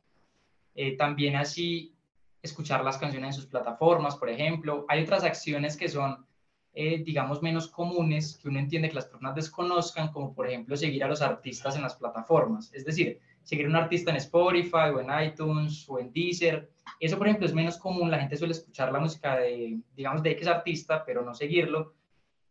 Eh, 0.76 0.98
también 0.98 1.36
así 1.36 1.94
escuchar 2.42 2.84
las 2.84 2.98
canciones 2.98 3.36
en 3.36 3.42
sus 3.42 3.46
plataformas, 3.46 4.16
por 4.16 4.30
ejemplo. 4.30 4.86
Hay 4.90 5.04
otras 5.04 5.24
acciones 5.24 5.78
que 5.78 5.90
son, 5.90 6.26
eh, 6.74 7.04
digamos, 7.04 7.42
menos 7.42 7.68
comunes, 7.68 8.38
que 8.42 8.48
uno 8.48 8.60
entiende 8.60 8.90
que 8.90 8.96
las 8.96 9.06
personas 9.06 9.36
desconozcan, 9.36 10.12
como 10.12 10.34
por 10.34 10.48
ejemplo 10.48 10.78
seguir 10.78 11.04
a 11.04 11.08
los 11.08 11.22
artistas 11.22 11.76
en 11.76 11.82
las 11.82 11.96
plataformas. 11.96 12.74
Es 12.74 12.86
decir, 12.86 13.20
seguir 13.44 13.66
a 13.66 13.70
un 13.70 13.76
artista 13.76 14.12
en 14.12 14.18
Spotify 14.18 14.90
o 14.94 15.00
en 15.00 15.28
iTunes 15.28 15.86
o 15.90 16.00
en 16.00 16.12
Deezer. 16.14 16.72
Eso, 17.00 17.18
por 17.18 17.28
ejemplo, 17.28 17.46
es 17.46 17.54
menos 17.54 17.78
común. 17.78 18.10
La 18.10 18.20
gente 18.20 18.38
suele 18.38 18.54
escuchar 18.54 18.92
la 18.92 19.00
música 19.00 19.38
de, 19.38 19.80
digamos, 19.96 20.24
de 20.24 20.32
X 20.32 20.48
artista, 20.48 21.04
pero 21.06 21.24
no 21.24 21.34
seguirlo. 21.34 21.94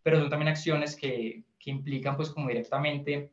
Pero 0.03 0.19
son 0.19 0.31
también 0.31 0.49
acciones 0.49 0.97
que, 0.97 1.45
que 1.59 1.71
implican, 1.71 2.17
pues, 2.17 2.31
como 2.31 2.49
directamente 2.49 3.33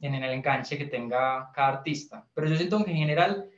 en 0.00 0.14
el 0.14 0.32
enganche 0.32 0.78
que 0.78 0.86
tenga 0.86 1.50
cada 1.52 1.68
artista. 1.68 2.26
Pero 2.34 2.48
yo 2.48 2.56
siento 2.56 2.84
que 2.84 2.90
en 2.90 2.98
general 2.98 3.48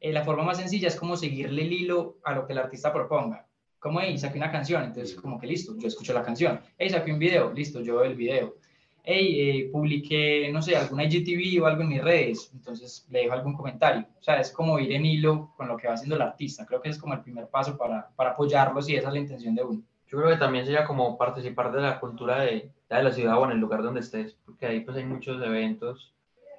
eh, 0.00 0.12
la 0.12 0.24
forma 0.24 0.44
más 0.44 0.58
sencilla 0.58 0.88
es 0.88 0.96
como 0.96 1.16
seguirle 1.16 1.62
el 1.62 1.72
hilo 1.72 2.18
a 2.24 2.32
lo 2.32 2.46
que 2.46 2.52
el 2.52 2.58
artista 2.58 2.92
proponga. 2.92 3.46
Como, 3.78 4.00
hey, 4.00 4.18
saqué 4.18 4.38
una 4.38 4.50
canción, 4.50 4.82
entonces 4.82 5.14
como 5.14 5.38
que 5.38 5.46
listo, 5.46 5.76
yo 5.78 5.88
escucho 5.88 6.12
la 6.12 6.22
canción. 6.22 6.60
Hey, 6.78 6.90
saqué 6.90 7.12
un 7.12 7.18
video, 7.18 7.52
listo, 7.52 7.80
yo 7.80 7.96
veo 7.96 8.04
el 8.04 8.14
video. 8.14 8.56
Hey, 9.02 9.40
eh, 9.40 9.70
publiqué, 9.70 10.50
no 10.52 10.60
sé, 10.60 10.76
alguna 10.76 11.04
IGTV 11.04 11.62
o 11.62 11.66
algo 11.66 11.82
en 11.82 11.88
mis 11.88 12.02
redes, 12.02 12.50
entonces 12.52 13.06
le 13.10 13.20
dejo 13.20 13.34
algún 13.34 13.54
comentario. 13.54 14.06
O 14.18 14.22
sea, 14.22 14.40
es 14.40 14.50
como 14.50 14.78
ir 14.80 14.92
en 14.92 15.06
hilo 15.06 15.52
con 15.56 15.68
lo 15.68 15.76
que 15.76 15.86
va 15.86 15.94
haciendo 15.94 16.16
el 16.16 16.22
artista. 16.22 16.66
Creo 16.66 16.80
que 16.80 16.88
es 16.88 16.98
como 16.98 17.14
el 17.14 17.20
primer 17.20 17.48
paso 17.48 17.76
para, 17.76 18.08
para 18.16 18.30
apoyarlos 18.30 18.88
y 18.88 18.96
esa 18.96 19.08
es 19.08 19.14
la 19.14 19.20
intención 19.20 19.54
de 19.54 19.62
uno. 19.62 19.82
Yo 20.08 20.18
creo 20.18 20.30
que 20.30 20.36
también 20.36 20.64
sería 20.64 20.84
como 20.84 21.16
participar 21.16 21.70
de 21.72 21.82
la 21.82 22.00
cultura 22.00 22.40
de, 22.40 22.70
de 22.88 23.02
la 23.02 23.12
ciudad 23.12 23.38
o 23.38 23.44
en 23.44 23.52
el 23.52 23.58
lugar 23.58 23.82
donde 23.82 24.00
estés, 24.00 24.36
porque 24.44 24.66
ahí 24.66 24.80
pues 24.80 24.96
hay 24.96 25.04
muchos 25.04 25.40
eventos 25.42 26.12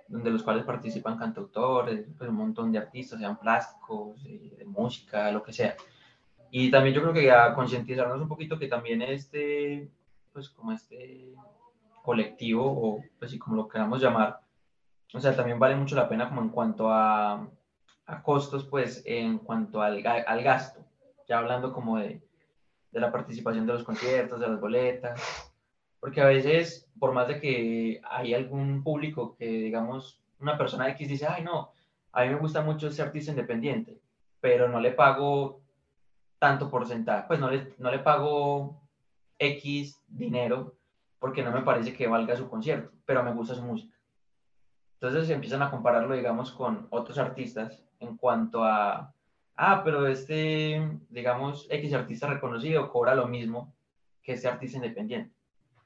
donde 0.08 0.32
los 0.32 0.44
cuales 0.44 0.64
participan 0.64 1.18
cantautores, 1.18 2.06
pues 2.18 2.30
un 2.30 2.36
montón 2.36 2.72
de 2.72 2.78
artistas, 2.78 3.20
sean 3.20 3.38
plásticos, 3.38 4.18
eh, 4.26 4.56
de 4.58 4.66
música, 4.66 5.32
lo 5.32 5.44
que 5.44 5.54
sea. 5.54 5.76
Y 6.52 6.72
también 6.72 6.96
yo 6.96 7.02
creo 7.02 7.14
que 7.14 7.32
a 7.32 7.54
concientizarnos 7.54 8.22
un 8.22 8.28
poquito 8.28 8.58
que 8.58 8.68
también 8.68 9.02
este, 9.02 9.90
pues 10.34 10.50
como 10.50 10.72
este 10.72 11.34
colectivo, 12.04 12.66
o 12.66 13.04
pues 13.20 13.32
sí, 13.32 13.40
como 13.40 13.58
lo 13.58 13.68
queramos 13.68 14.02
llamar, 14.02 14.40
o 15.14 15.20
sea, 15.20 15.36
también 15.36 15.60
vale 15.60 15.76
mucho 15.76 15.96
la 15.96 16.08
pena 16.08 16.30
como 16.30 16.42
en 16.42 16.50
cuanto 16.50 16.92
a, 16.92 17.48
a 18.06 18.24
costos, 18.24 18.66
pues 18.66 19.04
en 19.06 19.40
cuanto 19.40 19.82
al, 19.82 20.06
al 20.06 20.44
gasto, 20.44 20.86
ya 21.28 21.40
hablando 21.40 21.74
como 21.74 21.98
de, 21.98 22.22
de 22.92 23.00
la 23.00 23.12
participación 23.12 23.66
de 23.66 23.74
los 23.74 23.84
conciertos, 23.84 24.40
de 24.40 24.48
las 24.48 24.60
boletas, 24.60 25.22
porque 26.00 26.22
a 26.22 26.26
veces, 26.26 26.90
por 27.00 27.12
más 27.12 27.28
de 27.28 27.40
que 27.40 28.02
hay 28.10 28.34
algún 28.34 28.84
público 28.84 29.36
que, 29.36 29.46
digamos, 29.48 30.22
una 30.40 30.58
persona 30.58 30.90
X 30.90 31.10
dice, 31.10 31.28
ay, 31.28 31.44
no, 31.44 31.72
a 32.12 32.24
mí 32.24 32.30
me 32.30 32.40
gusta 32.40 32.62
mucho 32.62 32.92
ser 32.92 33.08
artista 33.08 33.32
independiente, 33.32 33.98
pero 34.40 34.70
no 34.70 34.80
le 34.80 34.92
pago 34.92 35.62
tanto 36.40 36.70
porcentaje, 36.70 37.26
pues 37.28 37.40
no 37.40 37.50
le, 37.50 37.74
no 37.78 37.92
le 37.92 38.00
pago 38.00 38.82
X 39.40 40.02
dinero 40.08 40.76
porque 41.20 41.44
no 41.44 41.52
me 41.52 41.62
parece 41.62 41.94
que 41.94 42.08
valga 42.08 42.36
su 42.36 42.50
concierto, 42.50 42.92
pero 43.06 43.24
me 43.24 43.34
gusta 43.34 43.56
su 43.56 43.64
música. 43.64 43.96
Entonces 45.00 45.30
empiezan 45.30 45.62
a 45.62 45.70
compararlo, 45.70 46.16
digamos, 46.16 46.52
con 46.52 46.88
otros 46.90 47.18
artistas 47.18 47.84
en 48.00 48.18
cuanto 48.18 48.64
a, 48.64 49.14
ah, 49.56 49.82
pero 49.84 50.08
este, 50.08 51.00
digamos, 51.10 51.68
X 51.70 51.94
artista 51.94 52.28
reconocido 52.28 52.92
cobra 52.92 53.16
lo 53.16 53.28
mismo 53.28 53.74
que 54.24 54.34
este 54.34 54.48
artista 54.48 54.78
independiente. 54.78 55.36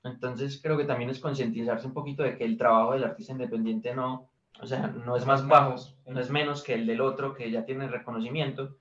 Entonces 0.04 0.60
creo 0.62 0.78
que 0.78 0.86
también 0.86 1.10
es 1.10 1.20
concientizarse 1.20 1.88
un 1.88 1.94
poquito 1.94 2.24
de 2.24 2.38
que 2.38 2.44
el 2.44 2.58
trabajo 2.58 2.94
del 2.94 3.04
artista 3.04 3.34
independiente 3.34 3.94
no, 3.94 4.30
o 4.60 4.66
sea, 4.66 4.88
no 4.88 5.16
es 5.16 5.26
más 5.26 5.48
bajo, 5.48 5.76
no 6.08 6.20
es 6.20 6.30
menos 6.30 6.64
que 6.64 6.74
el 6.74 6.88
del 6.88 7.02
otro 7.02 7.34
que 7.34 7.52
ya 7.52 7.66
tiene 7.66 7.88
reconocimiento. 7.88 8.78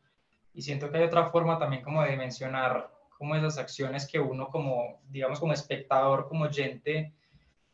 Y 0.53 0.63
siento 0.63 0.91
que 0.91 0.99
hay 0.99 1.05
otra 1.05 1.31
forma 1.31 1.59
también 1.59 1.83
como 1.83 2.03
de 2.03 2.17
mencionar 2.17 2.91
como 3.17 3.35
esas 3.37 3.59
acciones 3.59 4.09
que 4.11 4.19
uno 4.19 4.49
como, 4.49 5.01
digamos, 5.11 5.39
como 5.39 5.53
espectador, 5.53 6.27
como 6.27 6.45
oyente, 6.45 7.13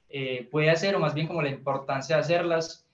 eh, 0.09 0.49
puede 0.51 0.71
hacer, 0.71 0.97
o 0.97 0.99
más 0.99 1.15
bien 1.15 1.27
como 1.27 1.41
la 1.41 1.51
importancia 1.51 2.17
de 2.17 2.23
hacerlas. 2.23 2.87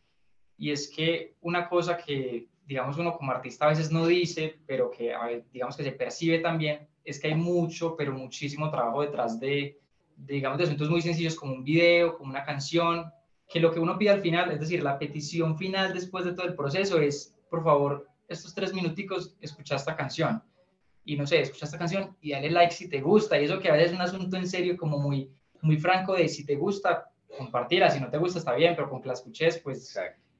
Y 0.58 0.70
es 0.70 0.90
que 0.94 1.34
una 1.40 1.68
cosa 1.68 1.96
que, 1.96 2.48
digamos, 2.66 2.98
uno 2.98 3.16
como 3.16 3.32
artista 3.32 3.64
a 3.64 3.70
veces 3.70 3.90
no 3.90 4.06
dice, 4.06 4.60
pero 4.66 4.90
que, 4.90 5.14
digamos, 5.50 5.76
que 5.76 5.82
se 5.82 5.92
percibe 5.92 6.40
también, 6.40 6.86
es 7.04 7.18
que 7.18 7.28
hay 7.28 7.34
mucho, 7.34 7.96
pero 7.96 8.12
muchísimo 8.12 8.70
trabajo 8.70 9.02
detrás 9.02 9.40
de, 9.40 9.80
digamos, 10.16 10.58
de 10.58 10.64
asuntos 10.64 10.90
muy 10.90 11.02
sencillos 11.02 11.34
como 11.34 11.54
un 11.54 11.64
video, 11.64 12.16
como 12.16 12.30
una 12.30 12.44
canción, 12.44 13.10
que 13.48 13.60
lo 13.60 13.72
que 13.72 13.80
uno 13.80 13.98
pide 13.98 14.10
al 14.10 14.20
final, 14.20 14.50
es 14.50 14.60
decir, 14.60 14.82
la 14.82 14.98
petición 14.98 15.58
final 15.58 15.92
después 15.92 16.24
de 16.24 16.34
todo 16.34 16.46
el 16.46 16.54
proceso 16.54 16.98
es, 17.00 17.34
por 17.50 17.64
favor, 17.64 18.08
estos 18.32 18.54
tres 18.54 18.72
minuticos, 18.74 19.36
escucha 19.40 19.76
esta 19.76 19.96
canción. 19.96 20.42
Y 21.04 21.16
no 21.16 21.26
sé, 21.26 21.40
escucha 21.40 21.64
esta 21.64 21.78
canción 21.78 22.16
y 22.20 22.32
dale 22.32 22.50
like 22.50 22.74
si 22.74 22.88
te 22.88 23.00
gusta. 23.00 23.40
Y 23.40 23.44
eso 23.44 23.58
que 23.58 23.68
a 23.68 23.72
veces 23.72 23.88
es 23.88 23.94
un 23.94 24.02
asunto 24.02 24.36
en 24.36 24.48
serio 24.48 24.76
como 24.76 24.98
muy, 24.98 25.30
muy 25.60 25.76
franco 25.78 26.14
de 26.14 26.28
si 26.28 26.46
te 26.46 26.56
gusta, 26.56 27.10
compartirla. 27.36 27.90
Si 27.90 28.00
no 28.00 28.10
te 28.10 28.18
gusta, 28.18 28.38
está 28.38 28.54
bien, 28.54 28.74
pero 28.76 28.88
con 28.88 29.00
que 29.00 29.08
la 29.08 29.14
escuches, 29.14 29.58
pues 29.58 29.98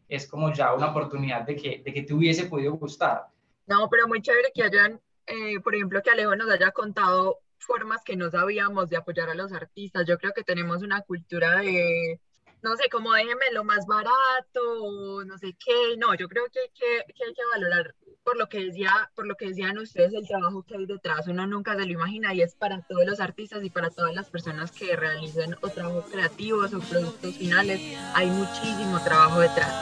es 0.09 0.27
como 0.29 0.53
ya 0.53 0.75
una 0.75 0.91
oportunidad 0.91 1.43
de 1.43 1.57
que, 1.57 1.83
de 1.85 1.93
que 1.93 2.03
te 2.03 2.15
hubiese 2.15 2.45
podido 2.45 2.75
gustar. 2.75 3.27
No, 3.67 3.89
pero 3.89 4.07
muy 4.07 4.21
chévere 4.21 4.53
que 4.55 4.63
hayan, 4.63 5.01
eh, 5.27 5.61
por 5.61 5.75
ejemplo, 5.75 6.03
que 6.03 6.11
Alejo 6.11 6.37
nos 6.37 6.51
haya 6.51 6.71
contado 6.71 7.39
formas 7.59 8.03
que 8.05 8.17
no 8.17 8.31
sabíamos 8.31 8.89
de 8.89 8.97
apoyar 8.97 9.31
a 9.31 9.35
los 9.35 9.53
artistas. 9.53 10.07
Yo 10.07 10.19
creo 10.19 10.33
que 10.33 10.43
tenemos 10.43 10.83
una 10.83 11.01
cultura 11.03 11.61
de, 11.61 12.21
no 12.63 12.77
sé, 12.77 12.89
como 12.91 13.13
déjeme 13.13 13.45
lo 13.53 13.65
más 13.65 13.87
barato, 13.87 15.25
no 15.25 15.37
sé 15.39 15.57
qué, 15.65 15.97
no, 15.99 16.15
yo 16.15 16.29
creo 16.29 16.45
que, 16.47 16.61
que, 16.75 17.13
que 17.13 17.25
hay 17.25 17.35
que 17.35 17.45
valorar 17.53 17.95
por 18.25 18.37
lo 18.37 18.49
que 18.49 18.65
decía, 18.65 19.11
por 19.15 19.27
lo 19.27 19.35
que 19.35 19.49
decían 19.49 19.79
ustedes, 19.79 20.13
el 20.13 20.27
trabajo 20.27 20.63
que 20.63 20.77
hay 20.77 20.87
detrás, 20.87 21.27
uno 21.27 21.47
nunca 21.47 21.75
se 21.75 21.85
lo 21.85 21.93
imagina 21.93 22.33
y 22.35 22.43
es 22.43 22.55
para 22.55 22.81
todos 22.83 23.05
los 23.05 23.21
artistas 23.21 23.65
y 23.65 23.71
para 23.71 23.91
todas 23.91 24.15
las 24.15 24.31
personas 24.31 24.71
que 24.71 24.95
realizan 24.95 25.57
o 25.61 25.69
trabajos 25.69 26.07
creativos 26.11 26.73
o 26.73 26.81
productos 26.81 27.37
finales, 27.37 27.81
hay 28.15 28.31
muchísimo 28.31 29.03
trabajo 29.03 29.41
detrás. 29.41 29.73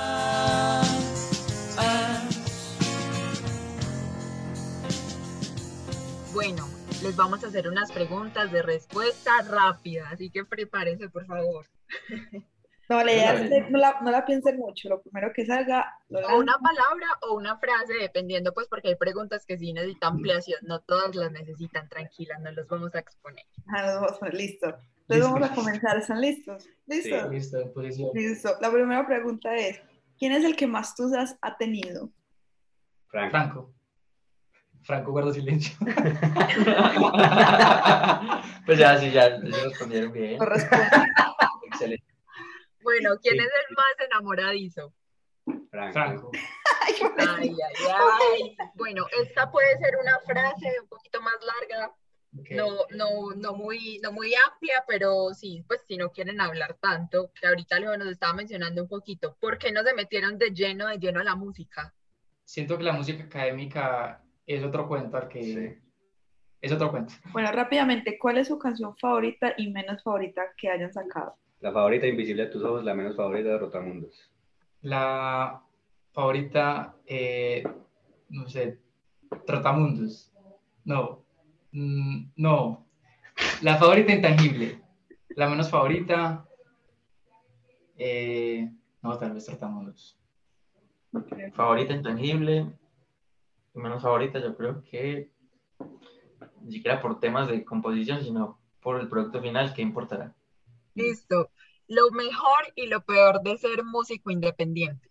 Bueno, 6.33 6.67
les 7.03 7.17
vamos 7.17 7.45
a 7.45 7.49
hacer 7.49 7.69
unas 7.69 7.93
preguntas 7.93 8.51
de 8.51 8.63
respuesta 8.63 9.43
rápida, 9.43 10.09
así 10.11 10.31
que 10.31 10.45
prepárense 10.45 11.11
por 11.11 11.27
favor. 11.27 11.67
No, 12.91 13.03
la 13.05 13.13
idea 13.13 13.35
es 13.35 13.49
que 13.49 13.71
no 13.71 13.79
la, 13.79 14.01
no 14.01 14.11
la 14.11 14.25
piensen 14.25 14.59
mucho, 14.59 14.89
lo 14.89 15.01
primero 15.01 15.33
que 15.33 15.47
salga, 15.47 15.97
lo 16.09 16.19
O 16.27 16.41
una 16.41 16.59
palabra 16.59 17.07
o 17.23 17.37
una 17.37 17.57
frase, 17.57 17.95
dependiendo, 18.01 18.53
pues, 18.53 18.67
porque 18.67 18.89
hay 18.89 18.97
preguntas 18.97 19.47
que 19.47 19.57
sí 19.57 19.73
necesitan 19.73 20.15
ampliación, 20.15 20.59
no 20.63 20.81
todas 20.81 21.15
las 21.15 21.31
necesitan, 21.31 21.89
tranquilas, 21.89 22.41
no 22.41 22.51
los 22.51 22.67
vamos 22.67 22.93
a 22.97 22.99
exponer. 22.99 23.45
Ah, 23.69 23.83
nos 23.83 23.95
vamos 23.95 24.15
a 24.15 24.19
poner, 24.19 24.35
listo. 24.35 24.77
Entonces 25.03 25.25
vamos 25.25 25.49
a 25.49 25.55
comenzar, 25.55 25.99
¿están 25.99 26.21
listos? 26.21 26.69
Listo, 26.87 27.61
en 27.61 27.73
posición. 27.73 28.11
Listo. 28.13 28.57
La 28.61 28.73
primera 28.73 29.07
pregunta 29.07 29.55
es, 29.55 29.81
¿quién 30.19 30.33
es 30.33 30.45
el 30.45 30.57
que 30.57 30.67
más 30.67 30.97
tusas 30.97 31.39
ha 31.43 31.57
tenido? 31.57 32.11
Frank. 33.07 33.31
Franco. 33.31 33.73
Franco 34.83 35.13
guarda 35.13 35.33
silencio. 35.33 35.79
pues 38.67 38.81
ya, 38.81 38.99
sí, 38.99 39.13
ya, 39.13 39.41
ya 39.41 39.65
respondieron 39.65 40.11
bien. 40.11 40.39
Corresponde. 40.39 40.87
Excelente. 41.67 42.10
Bueno, 42.83 43.11
¿quién 43.23 43.35
Sí. 43.35 43.41
es 43.41 43.47
el 43.69 43.77
más 43.77 44.07
enamoradizo? 44.11 44.95
Franco. 45.71 46.31
Ay, 46.83 46.95
ay, 47.19 47.55
ay. 47.95 48.57
Bueno, 48.75 49.05
esta 49.23 49.51
puede 49.51 49.79
ser 49.79 49.97
una 50.01 50.19
frase 50.21 50.81
un 50.83 50.89
poquito 50.89 51.21
más 51.21 51.35
larga, 51.45 51.95
no, 52.51 52.69
no, 52.91 53.35
no 53.37 53.55
muy, 53.55 54.01
no 54.03 54.13
muy 54.13 54.33
amplia, 54.35 54.83
pero 54.89 55.33
sí, 55.35 55.65
pues 55.69 55.83
si 55.87 55.97
no 55.97 56.11
quieren 56.11 56.41
hablar 56.41 56.77
tanto, 56.81 57.31
que 57.39 57.47
ahorita 57.47 57.79
Leo 57.79 57.97
nos 57.97 58.09
estaba 58.09 58.33
mencionando 58.33 58.83
un 58.83 58.89
poquito, 58.89 59.37
¿por 59.41 59.59
qué 59.59 59.73
no 59.73 59.83
se 59.83 59.95
metieron 59.95 60.39
de 60.39 60.51
lleno, 60.51 60.87
de 60.89 60.99
lleno 60.99 61.21
a 61.21 61.25
la 61.25 61.35
música? 61.37 61.93
Siento 62.45 62.79
que 62.79 62.85
la 62.85 62.93
música 62.93 63.25
académica 63.25 64.23
es 64.47 64.65
otro 64.65 64.89
cuento 64.89 65.17
al 65.17 65.29
que... 65.29 65.43
Sí. 65.43 65.79
Es 66.61 66.73
otro 66.73 66.91
cuento. 66.91 67.15
Bueno, 67.33 67.51
rápidamente, 67.53 68.19
¿cuál 68.19 68.39
es 68.39 68.49
su 68.49 68.59
canción 68.59 68.97
favorita 68.97 69.55
y 69.57 69.71
menos 69.71 70.03
favorita 70.03 70.43
que 70.57 70.69
hayan 70.71 70.93
sacado? 70.93 71.37
La 71.61 71.73
favorita, 71.73 72.07
Invisible 72.07 72.45
a 72.45 72.51
tus 72.51 72.63
ojos, 72.63 72.85
la 72.85 72.95
menos 72.95 73.17
favorita 73.17 73.51
de 73.51 73.59
Rotamundos. 73.59 74.31
La 74.83 75.63
favorita, 76.13 76.97
eh, 77.07 77.63
no 78.31 78.49
sé, 78.49 78.79
Trotamundos. 79.47 80.33
No. 80.85 81.23
Mm, 81.73 82.31
no. 82.37 82.87
La 83.63 83.77
favorita 83.77 84.13
intangible. 84.13 84.81
La 85.37 85.49
menos 85.49 85.71
favorita. 85.71 86.47
eh, 87.99 88.71
no, 89.03 89.19
tal 89.19 89.35
vez 89.35 89.45
Trotamundos. 89.45 90.19
Favorita 91.53 91.93
intangible. 91.93 92.73
Menos 93.75 94.03
favorita, 94.03 94.41
yo 94.41 94.57
creo 94.57 94.83
que 94.83 95.31
ni 96.63 96.73
siquiera 96.73 97.01
por 97.01 97.21
temas 97.21 97.49
de 97.49 97.65
composición, 97.65 98.23
sino 98.23 98.59
por 98.81 98.99
el 98.99 99.09
producto 99.09 99.41
final, 99.41 99.75
¿qué 99.75 99.83
importará? 99.83 100.35
Listo. 100.95 101.51
Lo 101.89 102.11
mejor 102.11 102.73
y 102.77 102.87
lo 102.87 103.01
peor 103.03 103.43
de 103.43 103.57
ser 103.59 103.85
músico 103.85 104.31
independiente. 104.31 105.09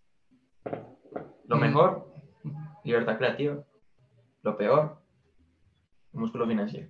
Lo 1.46 1.58
mejor, 1.58 2.14
libertad 2.84 3.18
creativa. 3.18 3.64
Lo 4.44 4.56
peor, 4.56 5.02
músculo 6.14 6.48
financiero. 6.48 6.88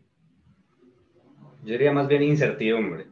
Yo 1.64 1.74
diría 1.74 1.92
más 1.92 2.08
bien 2.08 2.24
incertidumbre. 2.24 3.08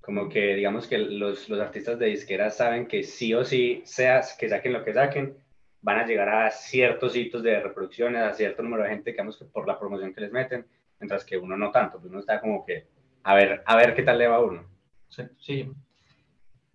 Como 0.00 0.28
que 0.28 0.54
digamos 0.54 0.86
que 0.86 0.98
los, 0.98 1.48
los 1.48 1.60
artistas 1.60 1.98
de 1.98 2.06
disquera 2.06 2.50
saben 2.50 2.86
que 2.86 3.02
sí 3.02 3.34
o 3.34 3.44
sí, 3.44 3.82
sea 3.84 4.22
que 4.38 4.48
saquen 4.48 4.72
lo 4.72 4.82
que 4.82 4.94
saquen, 4.94 5.36
van 5.82 5.98
a 5.98 6.06
llegar 6.06 6.28
a 6.28 6.50
ciertos 6.50 7.14
hitos 7.16 7.42
de 7.42 7.60
reproducciones, 7.60 8.22
a 8.22 8.32
cierto 8.32 8.62
número 8.62 8.84
de 8.84 8.90
gente, 8.90 9.10
digamos 9.10 9.36
que 9.36 9.44
por 9.44 9.66
la 9.66 9.78
promoción 9.78 10.14
que 10.14 10.22
les 10.22 10.32
meten, 10.32 10.66
mientras 10.98 11.24
que 11.24 11.36
uno 11.36 11.56
no 11.56 11.70
tanto, 11.70 11.98
pues 11.98 12.10
uno 12.10 12.20
está 12.20 12.40
como 12.40 12.64
que 12.64 12.86
a 13.22 13.34
ver, 13.34 13.62
a 13.66 13.76
ver 13.76 13.94
qué 13.94 14.02
tal 14.02 14.18
le 14.18 14.28
va 14.28 14.36
a 14.36 14.40
uno. 14.40 14.69
Exacto. 15.10 15.36
Sí. 15.40 15.70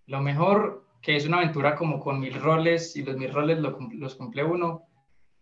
Lo 0.07 0.21
mejor, 0.21 0.85
que 1.01 1.15
es 1.15 1.25
una 1.25 1.37
aventura 1.37 1.75
como 1.75 1.99
con 1.99 2.19
mil 2.19 2.39
roles 2.39 2.95
y 2.95 3.03
los 3.03 3.15
mil 3.15 3.33
roles 3.33 3.59
lo 3.59 3.77
los 3.93 4.15
cumple 4.15 4.43
uno. 4.43 4.83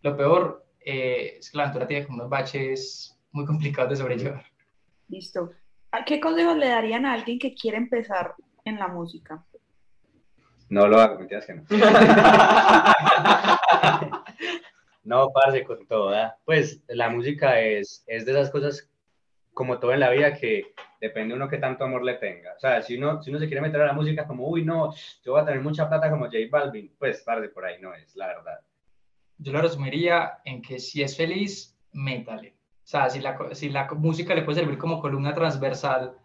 Lo 0.02 0.16
peor 0.16 0.64
eh, 0.80 1.36
es 1.38 1.50
que 1.50 1.58
la 1.58 1.64
aventura 1.64 1.86
tiene 1.86 2.06
como 2.06 2.18
unos 2.18 2.30
baches 2.30 3.18
muy 3.32 3.44
complicados 3.44 3.90
de 3.90 3.96
sobrellevar. 3.96 4.44
Listo. 5.08 5.50
¿A 5.90 6.04
qué 6.04 6.20
consejos 6.20 6.56
le 6.56 6.68
darían 6.68 7.04
a 7.04 7.14
alguien 7.14 7.38
que 7.38 7.54
quiere 7.54 7.76
empezar 7.76 8.34
en 8.64 8.78
la 8.78 8.88
música? 8.88 9.44
No 10.68 10.88
lo 10.88 10.98
hago, 10.98 11.18
mentiras 11.18 11.46
que 11.46 11.54
no. 11.54 11.64
No, 15.04 15.30
parce, 15.34 15.64
con 15.64 15.86
toda. 15.86 16.38
Pues 16.46 16.82
la 16.88 17.10
música 17.10 17.60
es, 17.60 18.02
es 18.06 18.24
de 18.24 18.32
esas 18.32 18.50
cosas, 18.50 18.88
como 19.54 19.78
todo 19.78 19.92
en 19.92 20.00
la 20.00 20.10
vida, 20.10 20.34
que 20.34 20.74
depende 21.00 21.34
uno 21.34 21.48
que 21.48 21.58
tanto 21.58 21.84
amor 21.84 22.04
le 22.04 22.14
tenga. 22.14 22.54
O 22.54 22.58
sea, 22.58 22.82
si 22.82 22.96
uno, 22.96 23.22
si 23.22 23.30
uno 23.30 23.38
se 23.38 23.46
quiere 23.46 23.62
meter 23.62 23.80
a 23.80 23.86
la 23.86 23.92
música 23.92 24.26
como, 24.26 24.48
uy, 24.48 24.64
no, 24.64 24.92
yo 25.24 25.32
voy 25.32 25.40
a 25.40 25.44
tener 25.44 25.60
mucha 25.60 25.88
plata 25.88 26.10
como 26.10 26.26
J 26.26 26.36
Balvin, 26.50 26.92
pues, 26.98 27.22
parce, 27.22 27.48
por 27.48 27.64
ahí 27.64 27.80
no 27.80 27.94
es, 27.94 28.14
la 28.16 28.26
verdad. 28.26 28.60
Yo 29.38 29.52
lo 29.52 29.62
resumiría 29.62 30.38
en 30.44 30.60
que 30.60 30.78
si 30.78 31.02
es 31.02 31.16
feliz, 31.16 31.78
métale. 31.92 32.54
O 32.84 32.86
sea, 32.86 33.08
si 33.08 33.20
la, 33.20 33.38
si 33.52 33.70
la 33.70 33.88
música 33.94 34.34
le 34.34 34.42
puede 34.42 34.60
servir 34.60 34.76
como 34.76 35.00
columna 35.00 35.32
transversal 35.32 36.16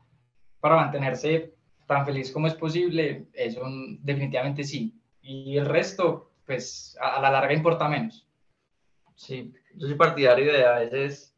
para 0.60 0.76
mantenerse 0.76 1.54
tan 1.88 2.06
feliz 2.06 2.32
como 2.32 2.48
es 2.48 2.54
posible, 2.54 3.28
eso 3.34 3.62
definitivamente 4.02 4.64
sí. 4.64 4.94
Y 5.22 5.58
el 5.58 5.66
resto, 5.66 6.32
pues 6.46 6.98
a, 7.02 7.18
a 7.18 7.22
la 7.22 7.32
larga 7.32 7.54
importa 7.54 7.88
menos. 7.88 8.28
Sí, 9.16 9.54
yo 9.76 9.88
soy 9.88 9.96
partidario 9.96 10.54
de 10.54 10.66
a 10.66 10.80
veces, 10.80 11.29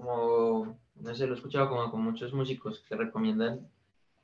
como, 0.00 0.78
no 0.96 1.14
sé, 1.14 1.26
lo 1.26 1.34
he 1.34 1.36
escuchado 1.36 1.68
como 1.68 1.90
con 1.90 2.02
muchos 2.02 2.32
músicos 2.32 2.84
que 2.88 2.96
recomiendan, 2.96 3.68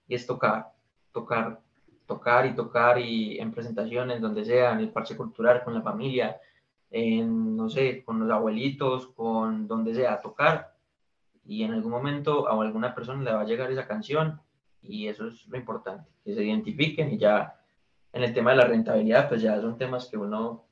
y 0.08 0.14
es 0.14 0.26
tocar, 0.26 0.72
tocar, 1.12 1.60
tocar 2.06 2.46
y 2.46 2.54
tocar, 2.54 2.98
y 2.98 3.38
en 3.38 3.52
presentaciones, 3.52 4.20
donde 4.20 4.44
sea, 4.44 4.72
en 4.72 4.80
el 4.80 4.90
parche 4.90 5.16
cultural, 5.16 5.62
con 5.64 5.74
la 5.74 5.82
familia, 5.82 6.40
en, 6.90 7.56
no 7.56 7.68
sé, 7.68 8.04
con 8.04 8.20
los 8.20 8.30
abuelitos, 8.30 9.08
con 9.08 9.66
donde 9.68 9.94
sea, 9.94 10.20
tocar, 10.20 10.74
y 11.44 11.62
en 11.62 11.72
algún 11.72 11.92
momento 11.92 12.48
a 12.48 12.60
alguna 12.62 12.94
persona 12.94 13.22
le 13.22 13.32
va 13.32 13.42
a 13.42 13.46
llegar 13.46 13.70
esa 13.70 13.86
canción, 13.86 14.40
y 14.82 15.08
eso 15.08 15.28
es 15.28 15.46
lo 15.48 15.56
importante, 15.56 16.08
que 16.24 16.34
se 16.34 16.44
identifiquen, 16.44 17.12
y 17.12 17.18
ya 17.18 17.60
en 18.12 18.22
el 18.22 18.32
tema 18.32 18.52
de 18.52 18.56
la 18.56 18.66
rentabilidad, 18.66 19.28
pues 19.28 19.42
ya 19.42 19.60
son 19.60 19.76
temas 19.76 20.08
que 20.08 20.16
uno 20.16 20.64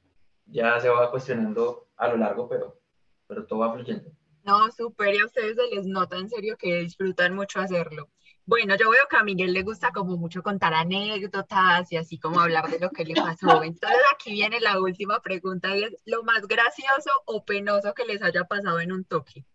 ya 0.47 0.81
se 0.81 0.89
va 0.89 1.11
cuestionando 1.11 1.89
a 1.97 2.09
lo 2.09 2.17
largo, 2.17 2.49
pero, 2.49 2.79
pero 3.27 3.45
todo 3.45 3.61
va 3.61 3.73
fluyendo. 3.73 4.11
No, 4.45 4.71
súper, 4.71 5.15
y 5.15 5.19
a 5.19 5.25
ustedes 5.27 5.57
se 5.57 5.75
les 5.75 5.87
nota 5.87 6.17
en 6.19 6.29
serio 6.29 6.57
que 6.59 6.81
disfrutan 6.81 7.35
mucho 7.35 7.61
hacerlo. 7.61 8.11
Bueno, 8.47 8.77
yo 8.77 8.91
veo 8.91 9.01
que 9.09 9.17
a 9.17 9.25
Miguel 9.25 9.55
le 9.55 9.63
gusta 9.63 9.91
como 9.91 10.19
mucho 10.19 10.43
contar 10.43 10.75
anécdotas 10.75 11.91
y 11.91 11.97
así 11.97 12.19
como 12.19 12.41
hablar 12.41 12.69
de 12.71 12.79
lo 12.79 12.91
que 12.91 13.05
le 13.07 13.15
pasó. 13.15 13.63
Entonces 13.63 14.01
aquí 14.15 14.33
viene 14.33 14.61
la 14.61 14.79
última 14.81 15.21
pregunta 15.23 15.75
y 15.75 15.85
es 15.85 15.95
lo 16.05 16.23
más 16.25 16.47
gracioso 16.47 17.11
o 17.25 17.43
penoso 17.47 17.95
que 17.95 18.05
les 18.05 18.23
haya 18.23 18.45
pasado 18.45 18.81
en 18.81 18.93
un 18.93 19.05
toque. 19.05 19.47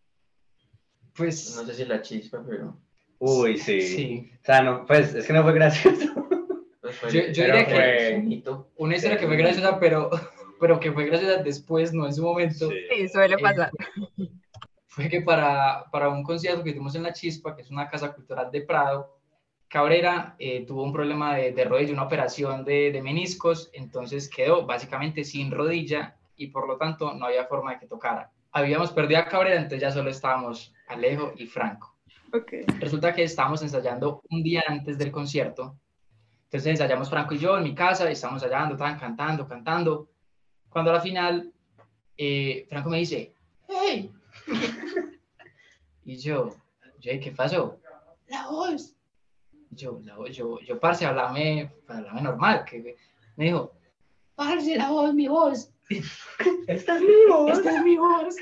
Pues 1.15 1.55
No 1.55 1.65
sé 1.65 1.73
si 1.75 1.85
la 1.85 2.01
chispa, 2.01 2.43
pero 2.47 2.75
Uy, 3.19 3.57
sí. 3.59 3.81
sí. 3.81 4.31
O 4.41 4.45
sea, 4.45 4.63
no, 4.63 4.85
pues, 4.87 5.13
es 5.13 5.27
que 5.27 5.33
no 5.33 5.43
fue 5.43 5.53
gracioso. 5.53 6.07
pues 6.81 6.95
fue, 6.95 7.11
Yo- 7.11 7.21
yo 7.31 7.43
diría 7.43 7.67
que- 7.67 7.73
fue 7.75 8.15
bonito. 8.21 8.71
Una 8.77 8.95
historia 8.95 9.19
que 9.19 9.27
fue 9.27 9.35
graciosa, 9.37 9.79
pero, 9.79 10.09
pero 10.59 10.79
que 10.79 10.91
fue 10.91 11.05
graciosa 11.05 11.43
después, 11.43 11.93
no 11.93 12.07
en 12.07 12.13
su 12.13 12.23
momento. 12.23 12.69
Sí, 12.69 13.07
suele 13.09 13.35
Eh, 13.35 13.39
pasar. 13.39 13.69
Fue 14.99 15.09
que 15.09 15.21
para, 15.21 15.85
para 15.91 16.09
un 16.09 16.23
concierto 16.23 16.63
que 16.63 16.71
tuvimos 16.71 16.95
en 16.95 17.03
La 17.03 17.13
Chispa, 17.13 17.55
que 17.55 17.61
es 17.61 17.71
una 17.71 17.89
casa 17.89 18.13
cultural 18.13 18.51
de 18.51 18.61
Prado, 18.61 19.17
Cabrera 19.67 20.35
eh, 20.39 20.65
tuvo 20.65 20.83
un 20.83 20.91
problema 20.91 21.35
de, 21.35 21.51
de 21.51 21.63
rodilla, 21.63 21.93
una 21.93 22.03
operación 22.03 22.65
de, 22.65 22.91
de 22.91 23.01
meniscos, 23.01 23.69
entonces 23.73 24.27
quedó 24.27 24.65
básicamente 24.65 25.23
sin 25.23 25.51
rodilla 25.51 26.17
y 26.35 26.47
por 26.47 26.67
lo 26.67 26.77
tanto 26.77 27.13
no 27.13 27.25
había 27.27 27.45
forma 27.45 27.73
de 27.73 27.79
que 27.79 27.87
tocara. 27.87 28.31
Habíamos 28.51 28.91
perdido 28.91 29.19
a 29.19 29.25
Cabrera, 29.25 29.57
entonces 29.57 29.81
ya 29.81 29.91
solo 29.91 30.09
estábamos 30.09 30.73
Alejo 30.87 31.33
y 31.37 31.45
Franco. 31.45 31.95
Ok. 32.33 32.53
Resulta 32.79 33.13
que 33.13 33.23
estábamos 33.23 33.61
ensayando 33.61 34.21
un 34.29 34.41
día 34.41 34.63
antes 34.67 34.97
del 34.97 35.11
concierto. 35.11 35.77
Entonces 36.45 36.71
ensayamos 36.71 37.09
Franco 37.09 37.35
y 37.35 37.37
yo 37.37 37.57
en 37.57 37.63
mi 37.63 37.75
casa, 37.75 38.09
y 38.09 38.13
estábamos 38.13 38.41
ensayando, 38.41 38.73
estaban 38.73 38.97
cantando, 38.97 39.47
cantando. 39.47 40.09
Cuando 40.67 40.89
a 40.89 40.95
la 40.95 41.01
final, 41.01 41.53
eh, 42.17 42.65
Franco 42.69 42.89
me 42.89 42.97
dice, 42.97 43.33
¡Hey! 43.67 44.11
Y 46.05 46.17
yo, 46.17 46.55
yo, 46.99 47.11
¿qué 47.21 47.31
pasó? 47.31 47.79
La 48.27 48.47
voz. 48.47 48.95
Yo, 49.71 50.01
la 50.03 50.17
voz, 50.17 50.35
yo, 50.35 50.59
yo, 50.61 50.79
parce, 50.79 51.05
hablame, 51.05 51.71
hablame 51.87 52.21
normal. 52.21 52.65
Que, 52.65 52.95
me 53.35 53.45
dijo, 53.45 53.73
parce, 54.35 54.75
la 54.75 54.89
voz, 54.89 55.13
mi 55.13 55.27
voz. 55.27 55.71
Esta 56.67 56.97
es 56.97 57.01
mi 57.01 57.25
voz. 57.29 57.57
Esta 57.57 57.77
es 57.77 57.83
mi 57.83 57.97
voz. 57.97 58.35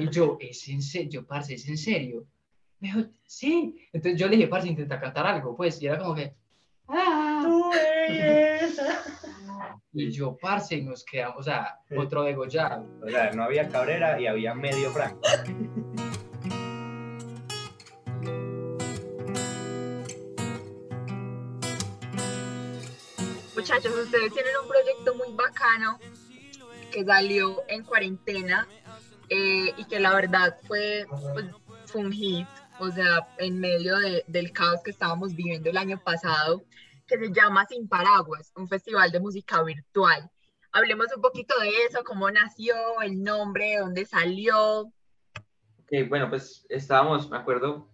y 0.00 0.08
yo, 0.10 0.38
¿es 0.40 0.68
en 0.68 0.82
serio? 0.82 1.10
Yo, 1.10 1.26
parce, 1.26 1.54
¿es 1.54 1.68
en 1.68 1.78
serio? 1.78 2.26
Me 2.80 2.88
dijo, 2.88 3.08
sí. 3.26 3.76
Entonces 3.92 4.20
yo 4.20 4.28
le 4.28 4.36
dije, 4.36 4.48
parce, 4.48 4.68
intenta 4.68 5.00
cantar 5.00 5.26
algo, 5.26 5.56
pues. 5.56 5.80
Y 5.82 5.86
era 5.86 5.98
como 5.98 6.14
que, 6.14 6.34
Tu 6.86 7.70
belleza. 8.08 9.02
Y 9.92 10.10
yo, 10.10 10.36
parce, 10.40 10.76
y 10.76 10.82
nos 10.82 11.04
quedamos, 11.04 11.38
o 11.38 11.42
sea, 11.42 11.78
otro 11.96 12.22
degollado. 12.24 12.86
O 13.04 13.08
sea, 13.08 13.30
no 13.32 13.42
había 13.44 13.68
Cabrera 13.68 14.20
y 14.20 14.26
había 14.26 14.54
medio 14.54 14.90
Franco. 14.90 15.20
Muchachos, 23.54 23.92
ustedes 24.04 24.32
tienen 24.32 24.52
un 24.62 24.68
proyecto 24.68 25.14
muy 25.16 25.34
bacano 25.34 25.98
que 26.92 27.04
salió 27.04 27.62
en 27.68 27.82
cuarentena 27.84 28.68
eh, 29.28 29.72
y 29.76 29.84
que 29.86 29.98
la 30.00 30.14
verdad 30.14 30.56
fue, 30.66 31.06
pues, 31.34 31.46
fue 31.86 32.00
un 32.02 32.12
hit, 32.12 32.46
o 32.78 32.90
sea, 32.90 33.28
en 33.38 33.58
medio 33.58 33.98
de- 33.98 34.24
del 34.26 34.52
caos 34.52 34.80
que 34.84 34.90
estábamos 34.90 35.34
viviendo 35.34 35.68
el 35.70 35.76
año 35.76 36.00
pasado, 36.02 36.62
que 37.08 37.18
se 37.18 37.32
llama 37.32 37.66
Sin 37.66 37.88
Paraguas, 37.88 38.52
un 38.54 38.68
festival 38.68 39.10
de 39.10 39.18
música 39.18 39.62
virtual. 39.62 40.30
Hablemos 40.70 41.06
un 41.16 41.22
poquito 41.22 41.58
de 41.58 41.70
eso, 41.88 42.04
cómo 42.04 42.30
nació, 42.30 42.74
el 43.02 43.24
nombre, 43.24 43.78
dónde 43.78 44.04
salió. 44.04 44.82
Ok, 44.82 46.08
bueno, 46.08 46.28
pues 46.28 46.66
estábamos, 46.68 47.30
me 47.30 47.38
acuerdo, 47.38 47.88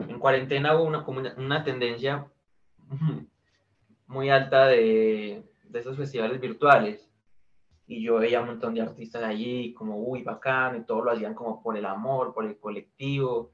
en 0.00 0.18
cuarentena 0.18 0.74
hubo 0.74 0.84
una, 0.84 1.04
una 1.36 1.64
tendencia 1.64 2.26
muy 4.08 4.28
alta 4.28 4.66
de, 4.66 5.48
de 5.62 5.78
esos 5.78 5.96
festivales 5.96 6.40
virtuales. 6.40 7.06
Y 7.86 8.02
yo 8.04 8.16
veía 8.18 8.40
un 8.40 8.48
montón 8.48 8.74
de 8.74 8.82
artistas 8.82 9.22
allí, 9.22 9.72
como, 9.74 9.98
uy, 9.98 10.22
bacán, 10.22 10.76
y 10.76 10.84
todo 10.84 11.02
lo 11.02 11.12
hacían 11.12 11.34
como 11.34 11.62
por 11.62 11.76
el 11.76 11.86
amor, 11.86 12.34
por 12.34 12.44
el 12.44 12.58
colectivo. 12.58 13.52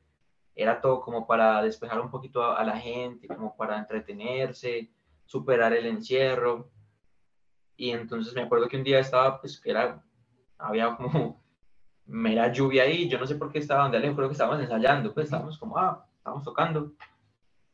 Era 0.58 0.80
todo 0.80 1.02
como 1.02 1.26
para 1.26 1.62
despejar 1.62 2.00
un 2.00 2.10
poquito 2.10 2.42
a, 2.42 2.56
a 2.56 2.64
la 2.64 2.78
gente, 2.78 3.28
como 3.28 3.54
para 3.54 3.78
entretenerse, 3.78 4.90
superar 5.26 5.74
el 5.74 5.84
encierro. 5.86 6.70
Y 7.76 7.90
entonces 7.90 8.34
me 8.34 8.40
acuerdo 8.40 8.66
que 8.66 8.78
un 8.78 8.82
día 8.84 8.98
estaba, 8.98 9.38
pues, 9.38 9.60
que 9.60 9.70
era, 9.70 10.02
había 10.56 10.96
como 10.96 11.42
mera 12.06 12.50
lluvia 12.50 12.84
ahí, 12.84 13.06
yo 13.06 13.18
no 13.18 13.26
sé 13.26 13.34
por 13.34 13.52
qué 13.52 13.58
estaba 13.58 13.82
donde 13.82 14.00
creo 14.00 14.28
que 14.28 14.32
estábamos 14.32 14.62
ensayando, 14.62 15.12
pues 15.12 15.24
estábamos 15.24 15.58
como, 15.58 15.76
ah, 15.76 16.06
estábamos 16.16 16.42
tocando. 16.42 16.94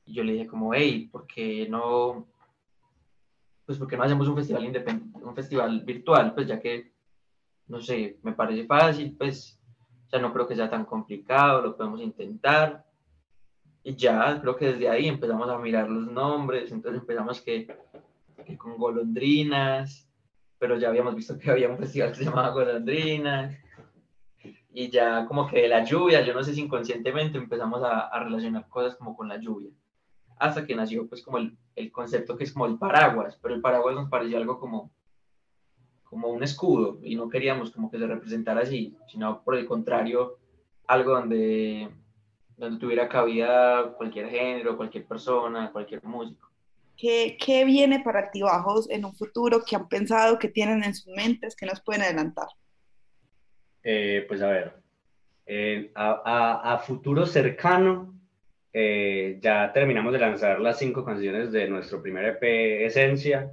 Y 0.04 0.14
yo 0.14 0.24
le 0.24 0.32
dije 0.32 0.48
como, 0.48 0.74
hey, 0.74 1.08
¿por 1.12 1.24
qué 1.28 1.68
no, 1.68 2.26
pues 3.64 3.78
por 3.78 3.86
qué 3.86 3.96
no 3.96 4.02
hacemos 4.02 4.26
un 4.26 4.34
festival 4.34 4.64
independ- 4.64 5.22
un 5.22 5.34
festival 5.36 5.80
virtual? 5.84 6.34
Pues 6.34 6.48
ya 6.48 6.58
que, 6.58 6.90
no 7.68 7.80
sé, 7.80 8.18
me 8.22 8.32
parece 8.32 8.66
fácil, 8.66 9.14
pues, 9.16 9.61
sea, 10.12 10.20
no 10.20 10.32
creo 10.32 10.46
que 10.46 10.56
sea 10.56 10.70
tan 10.70 10.84
complicado, 10.84 11.62
lo 11.62 11.76
podemos 11.76 12.00
intentar. 12.00 12.84
Y 13.82 13.96
ya, 13.96 14.40
creo 14.40 14.56
que 14.56 14.72
desde 14.72 14.88
ahí 14.88 15.08
empezamos 15.08 15.48
a 15.48 15.58
mirar 15.58 15.90
los 15.90 16.06
nombres, 16.06 16.70
entonces 16.70 17.00
empezamos 17.00 17.40
que, 17.40 17.66
con 18.58 18.76
golondrinas, 18.76 20.08
pero 20.58 20.78
ya 20.78 20.88
habíamos 20.88 21.16
visto 21.16 21.38
que 21.38 21.50
había 21.50 21.68
un 21.68 21.78
festival 21.78 22.10
que 22.10 22.18
se 22.18 22.24
llamaba 22.24 22.50
Golondrinas 22.50 23.56
y 24.74 24.90
ya 24.90 25.26
como 25.26 25.48
que 25.48 25.66
la 25.68 25.84
lluvia, 25.84 26.22
yo 26.22 26.32
no 26.32 26.42
sé 26.42 26.54
si 26.54 26.60
inconscientemente 26.60 27.38
empezamos 27.38 27.82
a, 27.82 28.08
a 28.08 28.24
relacionar 28.24 28.68
cosas 28.68 28.96
como 28.96 29.16
con 29.16 29.28
la 29.28 29.38
lluvia, 29.38 29.70
hasta 30.38 30.64
que 30.64 30.74
nació 30.74 31.08
pues 31.08 31.22
como 31.22 31.38
el, 31.38 31.56
el 31.74 31.90
concepto 31.90 32.36
que 32.36 32.44
es 32.44 32.52
como 32.52 32.66
el 32.66 32.78
paraguas, 32.78 33.38
pero 33.42 33.54
el 33.54 33.60
paraguas 33.60 33.94
nos 33.96 34.08
pareció 34.08 34.38
algo 34.38 34.60
como, 34.60 34.90
como 36.12 36.28
un 36.28 36.42
escudo 36.42 36.98
y 37.02 37.16
no 37.16 37.30
queríamos 37.30 37.70
como 37.70 37.90
que 37.90 37.98
se 37.98 38.06
representara 38.06 38.60
así, 38.60 38.94
sino 39.08 39.42
por 39.42 39.56
el 39.56 39.64
contrario, 39.64 40.36
algo 40.86 41.12
donde, 41.12 41.88
donde 42.58 42.78
tuviera 42.78 43.08
cabida 43.08 43.94
cualquier 43.96 44.28
género, 44.28 44.76
cualquier 44.76 45.06
persona, 45.06 45.72
cualquier 45.72 46.04
músico. 46.04 46.50
¿Qué, 46.98 47.38
qué 47.42 47.64
viene 47.64 48.02
para 48.04 48.18
Altibajos 48.20 48.90
en 48.90 49.06
un 49.06 49.14
futuro? 49.14 49.62
¿Qué 49.66 49.74
han 49.74 49.88
pensado? 49.88 50.38
¿Qué 50.38 50.48
tienen 50.48 50.84
en 50.84 50.94
sus 50.94 51.14
mentes? 51.16 51.56
¿Qué 51.56 51.64
nos 51.64 51.80
pueden 51.80 52.02
adelantar? 52.02 52.48
Eh, 53.82 54.26
pues 54.28 54.42
a 54.42 54.48
ver, 54.48 54.74
eh, 55.46 55.92
a, 55.94 56.20
a- 56.26 56.74
a 56.74 56.78
futuro 56.80 57.24
cercano, 57.24 58.14
eh, 58.70 59.38
ya 59.40 59.72
terminamos 59.72 60.12
de 60.12 60.18
lanzar 60.18 60.60
las 60.60 60.78
cinco 60.78 61.06
canciones 61.06 61.52
de 61.52 61.70
nuestro 61.70 62.02
primer 62.02 62.26
EP 62.26 62.84
Esencia, 62.84 63.50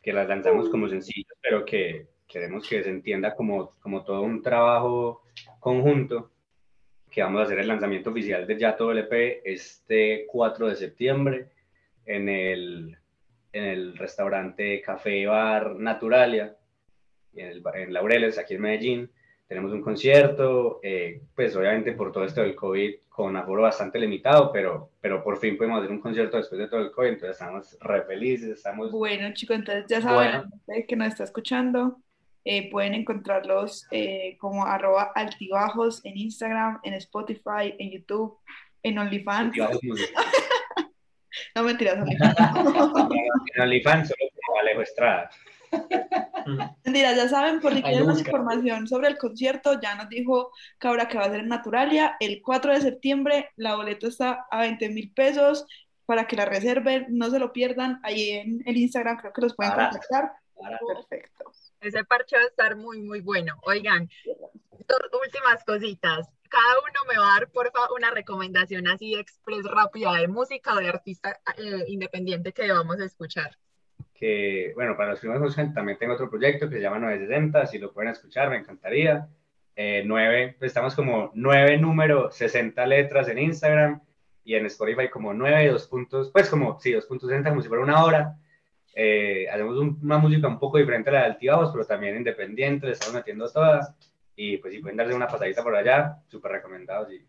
que 0.00 0.12
las 0.12 0.28
lanzamos 0.28 0.68
como 0.68 0.88
sencillos, 0.88 1.25
pero 1.46 1.64
que 1.64 2.08
queremos 2.26 2.68
que 2.68 2.82
se 2.82 2.90
entienda 2.90 3.36
como, 3.36 3.70
como 3.80 4.02
todo 4.02 4.22
un 4.22 4.42
trabajo 4.42 5.22
conjunto, 5.60 6.32
que 7.08 7.22
vamos 7.22 7.40
a 7.40 7.44
hacer 7.44 7.60
el 7.60 7.68
lanzamiento 7.68 8.10
oficial 8.10 8.48
de 8.48 8.58
ya 8.58 8.76
todo 8.76 8.90
el 8.90 8.98
EP 8.98 9.42
este 9.44 10.26
4 10.26 10.68
de 10.68 10.74
septiembre 10.74 11.50
en 12.04 12.28
el, 12.28 12.98
en 13.52 13.64
el 13.64 13.96
restaurante 13.96 14.80
Café 14.80 15.24
Bar 15.26 15.76
Naturalia, 15.76 16.56
en, 17.34 17.62
en 17.74 17.92
Laureles, 17.92 18.38
aquí 18.38 18.54
en 18.54 18.60
Medellín 18.62 19.10
tenemos 19.48 19.72
un 19.72 19.82
concierto, 19.82 20.80
eh, 20.82 21.22
pues 21.34 21.54
obviamente 21.56 21.92
por 21.92 22.12
todo 22.12 22.24
esto 22.24 22.40
del 22.42 22.56
COVID 22.56 22.94
con 23.08 23.36
aforo 23.36 23.62
bastante 23.62 23.98
limitado, 23.98 24.52
pero, 24.52 24.90
pero 25.00 25.22
por 25.22 25.38
fin 25.38 25.56
pudimos 25.56 25.80
hacer 25.80 25.92
un 25.92 26.00
concierto 26.00 26.36
después 26.36 26.58
de 26.58 26.68
todo 26.68 26.80
el 26.80 26.90
COVID, 26.90 27.08
entonces 27.08 27.30
estamos 27.30 27.78
re 27.80 28.02
felices, 28.02 28.50
estamos... 28.50 28.90
Bueno, 28.90 29.32
chicos, 29.32 29.56
entonces 29.56 29.86
ya 29.88 30.02
saben, 30.02 30.50
Bueno. 30.66 30.84
que 30.86 30.96
nos 30.96 31.08
está 31.08 31.24
escuchando, 31.24 31.98
eh, 32.44 32.70
pueden 32.70 32.94
encontrarlos 32.94 33.86
eh, 33.90 34.36
como 34.38 34.66
arroba 34.66 35.12
altibajos 35.14 36.04
en 36.04 36.18
Instagram, 36.18 36.80
en 36.82 36.94
Spotify, 36.94 37.74
en 37.78 37.90
YouTube, 37.92 38.38
en 38.82 38.98
OnlyFans. 38.98 39.56
No 41.54 41.64
mentiras, 41.64 41.98
OnlyFans. 41.98 43.10
En 43.54 43.62
OnlyFans 43.62 44.08
solo 44.08 44.30
como 44.46 44.58
Alejo 44.58 44.80
Estrada. 44.80 45.30
Mentiras, 46.84 47.16
ya 47.16 47.28
saben, 47.28 47.60
por 47.60 47.74
si 47.74 47.82
quieren 47.82 48.06
más 48.06 48.20
información 48.20 48.86
sobre 48.86 49.08
el 49.08 49.18
concierto, 49.18 49.80
ya 49.80 49.96
nos 49.96 50.08
dijo 50.08 50.52
Cabra 50.78 51.08
que 51.08 51.18
va 51.18 51.24
a 51.24 51.30
ser 51.30 51.40
en 51.40 51.48
Naturalia 51.48 52.16
el 52.20 52.40
4 52.40 52.74
de 52.74 52.80
septiembre. 52.80 53.50
La 53.56 53.76
boleta 53.76 54.06
está 54.06 54.46
a 54.50 54.60
20 54.60 54.88
mil 54.90 55.12
pesos 55.12 55.66
para 56.06 56.26
que 56.26 56.36
la 56.36 56.44
reserven, 56.44 57.06
no 57.10 57.30
se 57.30 57.38
lo 57.38 57.52
pierdan. 57.52 58.00
Ahí 58.02 58.30
en 58.30 58.62
el 58.64 58.76
Instagram 58.76 59.18
creo 59.18 59.32
que 59.32 59.40
los 59.42 59.56
pueden 59.56 59.74
contactar. 59.74 60.32
Barato. 60.54 60.86
Perfecto. 60.86 61.52
Ese 61.80 62.04
parche 62.04 62.36
va 62.36 62.42
a 62.42 62.46
estar 62.46 62.76
muy, 62.76 63.02
muy 63.02 63.20
bueno. 63.20 63.54
Oigan, 63.62 64.08
dos 64.88 65.20
últimas 65.22 65.64
cositas. 65.64 66.28
Cada 66.48 66.78
uno 66.78 67.12
me 67.12 67.18
va 67.18 67.28
a 67.28 67.40
dar, 67.40 67.50
por 67.50 67.70
favor, 67.72 67.90
una 67.96 68.10
recomendación 68.10 68.86
así 68.86 69.14
express 69.14 69.64
rápida 69.64 70.12
de 70.14 70.28
música 70.28 70.74
o 70.74 70.76
de 70.76 70.88
artista 70.88 71.40
eh, 71.58 71.84
independiente 71.88 72.52
que 72.52 72.72
vamos 72.72 73.00
a 73.00 73.04
escuchar. 73.04 73.58
Que, 74.18 74.72
bueno, 74.74 74.96
para 74.96 75.10
los 75.10 75.22
escuchan, 75.22 75.74
también 75.74 75.98
tengo 75.98 76.14
otro 76.14 76.30
proyecto 76.30 76.68
que 76.68 76.76
se 76.76 76.80
llama 76.82 76.98
960, 76.98 77.66
si 77.66 77.78
lo 77.78 77.92
pueden 77.92 78.10
escuchar, 78.12 78.50
me 78.50 78.56
encantaría. 78.56 79.28
Eh, 79.74 80.02
nueve, 80.06 80.56
pues 80.58 80.70
estamos 80.70 80.94
como 80.94 81.30
nueve 81.34 81.76
número 81.76 82.30
60 82.30 82.86
letras 82.86 83.28
en 83.28 83.38
Instagram 83.38 84.00
y 84.42 84.54
en 84.54 84.64
Spotify 84.66 85.08
como 85.10 85.34
nueve, 85.34 85.68
dos 85.68 85.86
puntos, 85.86 86.30
pues 86.32 86.48
como, 86.48 86.80
sí, 86.80 86.92
dos 86.92 87.04
puntos 87.06 87.28
60, 87.28 87.50
como 87.50 87.60
si 87.62 87.68
fuera 87.68 87.82
una 87.84 88.02
hora. 88.02 88.36
Eh, 88.94 89.46
hacemos 89.50 89.76
un- 89.76 89.98
una 90.02 90.16
música 90.16 90.48
un 90.48 90.58
poco 90.58 90.78
diferente 90.78 91.10
a 91.10 91.12
la 91.12 91.18
de 91.20 91.26
Altibajos, 91.26 91.70
pero 91.72 91.84
también 91.84 92.16
independiente, 92.16 92.86
le 92.86 92.92
estamos 92.92 93.14
metiendo 93.14 93.46
toda. 93.52 93.94
Y 94.34 94.56
pues 94.58 94.72
si 94.72 94.80
pueden 94.80 94.96
darle 94.96 95.14
una 95.14 95.26
pasadita 95.28 95.62
por 95.62 95.76
allá, 95.76 96.16
súper 96.28 96.52
recomendados. 96.52 97.12
Y 97.12 97.26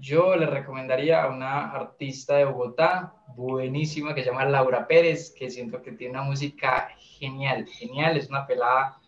Yo 0.00 0.36
le 0.36 0.46
recomendaría 0.46 1.24
a 1.24 1.28
una 1.28 1.72
artista 1.72 2.36
de 2.36 2.44
Bogotá, 2.44 3.12
buenísima, 3.38 4.14
que 4.14 4.22
se 4.22 4.30
llama 4.30 4.44
Laura 4.44 4.86
Pérez, 4.86 5.30
que 5.30 5.48
siento 5.48 5.80
que 5.80 5.92
tiene 5.92 6.14
una 6.14 6.24
música 6.24 6.90
genial, 6.98 7.66
genial, 7.66 8.16
es 8.16 8.28
una 8.28 8.46
pelada 8.46 8.98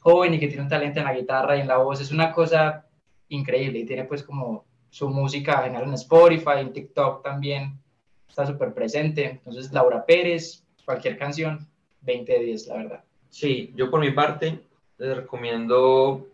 joven 0.00 0.34
y 0.34 0.38
que 0.38 0.46
tiene 0.46 0.62
un 0.62 0.68
talento 0.68 1.00
en 1.00 1.06
la 1.06 1.14
guitarra 1.14 1.56
y 1.56 1.62
en 1.62 1.68
la 1.68 1.78
voz, 1.78 2.00
es 2.00 2.12
una 2.12 2.30
cosa 2.30 2.86
increíble 3.28 3.80
y 3.80 3.86
tiene 3.86 4.04
pues 4.04 4.22
como 4.22 4.66
su 4.90 5.08
música 5.08 5.62
genial 5.62 5.84
en 5.84 5.94
Spotify, 5.94 6.58
en 6.58 6.72
TikTok 6.72 7.22
también, 7.22 7.80
está 8.28 8.46
súper 8.46 8.74
presente, 8.74 9.24
entonces 9.30 9.72
Laura 9.72 10.04
Pérez, 10.04 10.64
cualquier 10.84 11.18
canción, 11.18 11.66
20 12.02 12.32
de 12.32 12.44
10, 12.44 12.66
la 12.66 12.76
verdad. 12.76 13.04
Sí, 13.30 13.72
yo 13.74 13.90
por 13.90 14.00
mi 14.00 14.10
parte 14.10 14.60
les 14.98 15.16
recomiendo 15.16 16.26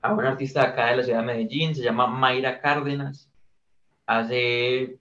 a 0.00 0.12
una 0.12 0.30
artista 0.30 0.62
acá 0.62 0.90
de 0.90 0.96
la 0.96 1.02
ciudad 1.02 1.20
de 1.20 1.26
Medellín, 1.26 1.74
se 1.74 1.82
llama 1.82 2.06
Mayra 2.06 2.60
Cárdenas. 2.60 3.28
Hace 4.06 4.98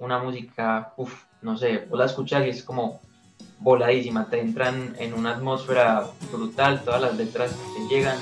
una 0.00 0.18
música, 0.18 0.92
uff, 0.96 1.24
no 1.42 1.56
sé, 1.56 1.86
vos 1.88 1.98
la 1.98 2.06
escuchas 2.06 2.44
y 2.46 2.50
es 2.50 2.62
como 2.64 3.00
voladísima, 3.60 4.28
te 4.28 4.40
entran 4.40 4.96
en 4.98 5.14
una 5.14 5.34
atmósfera 5.36 6.06
brutal, 6.32 6.82
todas 6.82 7.00
las 7.02 7.16
letras 7.16 7.54
te 7.74 7.94
llegan 7.94 8.18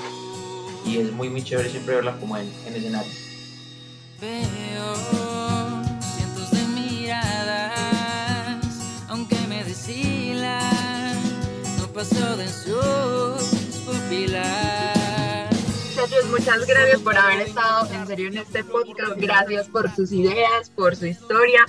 y 0.85 0.99
es 0.99 1.13
muy, 1.13 1.31
muy 1.31 1.43
chévere 1.43 1.71
siempre 1.71 1.95
verla 1.95 2.17
como 2.19 2.37
en, 2.37 2.53
en 2.67 2.75
escenario. 2.75 3.13
Muchas 16.49 16.67
gracias 16.67 17.03
por 17.03 17.15
haber 17.15 17.41
estado 17.41 17.93
en 17.93 18.07
serio 18.07 18.29
en 18.29 18.39
este 18.39 18.65
podcast. 18.65 19.21
Gracias 19.21 19.69
por 19.69 19.91
sus 19.91 20.11
ideas, 20.13 20.71
por 20.71 20.97
su 20.97 21.05
historia. 21.05 21.61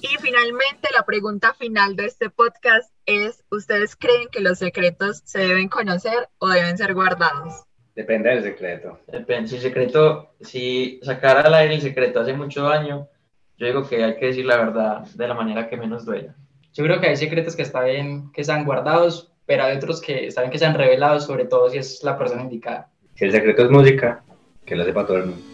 Y 0.00 0.06
finalmente, 0.22 0.88
la 0.94 1.04
pregunta 1.04 1.52
final 1.52 1.96
de 1.96 2.06
este 2.06 2.30
podcast 2.30 2.90
es, 3.04 3.44
¿ustedes 3.50 3.94
creen 3.94 4.28
que 4.32 4.40
los 4.40 4.58
secretos 4.58 5.20
se 5.26 5.40
deben 5.40 5.68
conocer 5.68 6.30
o 6.38 6.48
deben 6.48 6.78
ser 6.78 6.94
guardados? 6.94 7.64
Depende 7.94 8.30
del 8.30 8.42
secreto. 8.42 9.00
Depende, 9.06 9.50
si 9.50 9.56
el 9.56 9.60
secreto, 9.60 10.34
si 10.40 10.98
sacar 11.02 11.44
al 11.44 11.52
aire 11.52 11.74
el 11.74 11.82
secreto 11.82 12.20
hace 12.20 12.32
mucho 12.32 12.62
daño, 12.62 13.08
yo 13.58 13.66
digo 13.66 13.86
que 13.86 14.02
hay 14.02 14.16
que 14.16 14.26
decir 14.28 14.46
la 14.46 14.56
verdad 14.56 15.00
de 15.14 15.28
la 15.28 15.34
manera 15.34 15.68
que 15.68 15.76
menos 15.76 16.06
duela. 16.06 16.34
Yo 16.72 16.82
creo 16.84 17.02
que 17.02 17.08
hay 17.08 17.18
secretos 17.18 17.54
que 17.54 17.62
está 17.62 17.82
bien 17.82 18.32
que 18.32 18.44
sean 18.44 18.64
guardados, 18.64 19.30
pero 19.44 19.64
hay 19.64 19.76
otros 19.76 20.00
que 20.00 20.28
está 20.28 20.40
bien 20.40 20.50
que 20.50 20.58
sean 20.58 20.74
revelados, 20.74 21.26
sobre 21.26 21.44
todo 21.44 21.68
si 21.68 21.76
es 21.76 22.02
la 22.02 22.16
persona 22.16 22.40
indicada. 22.40 22.91
Si 23.14 23.24
el 23.24 23.32
secreto 23.32 23.64
es 23.64 23.70
música, 23.70 24.24
que 24.64 24.76
lo 24.76 24.84
sepa 24.84 25.06
todo 25.06 25.18
el 25.18 25.26
mundo. 25.26 25.51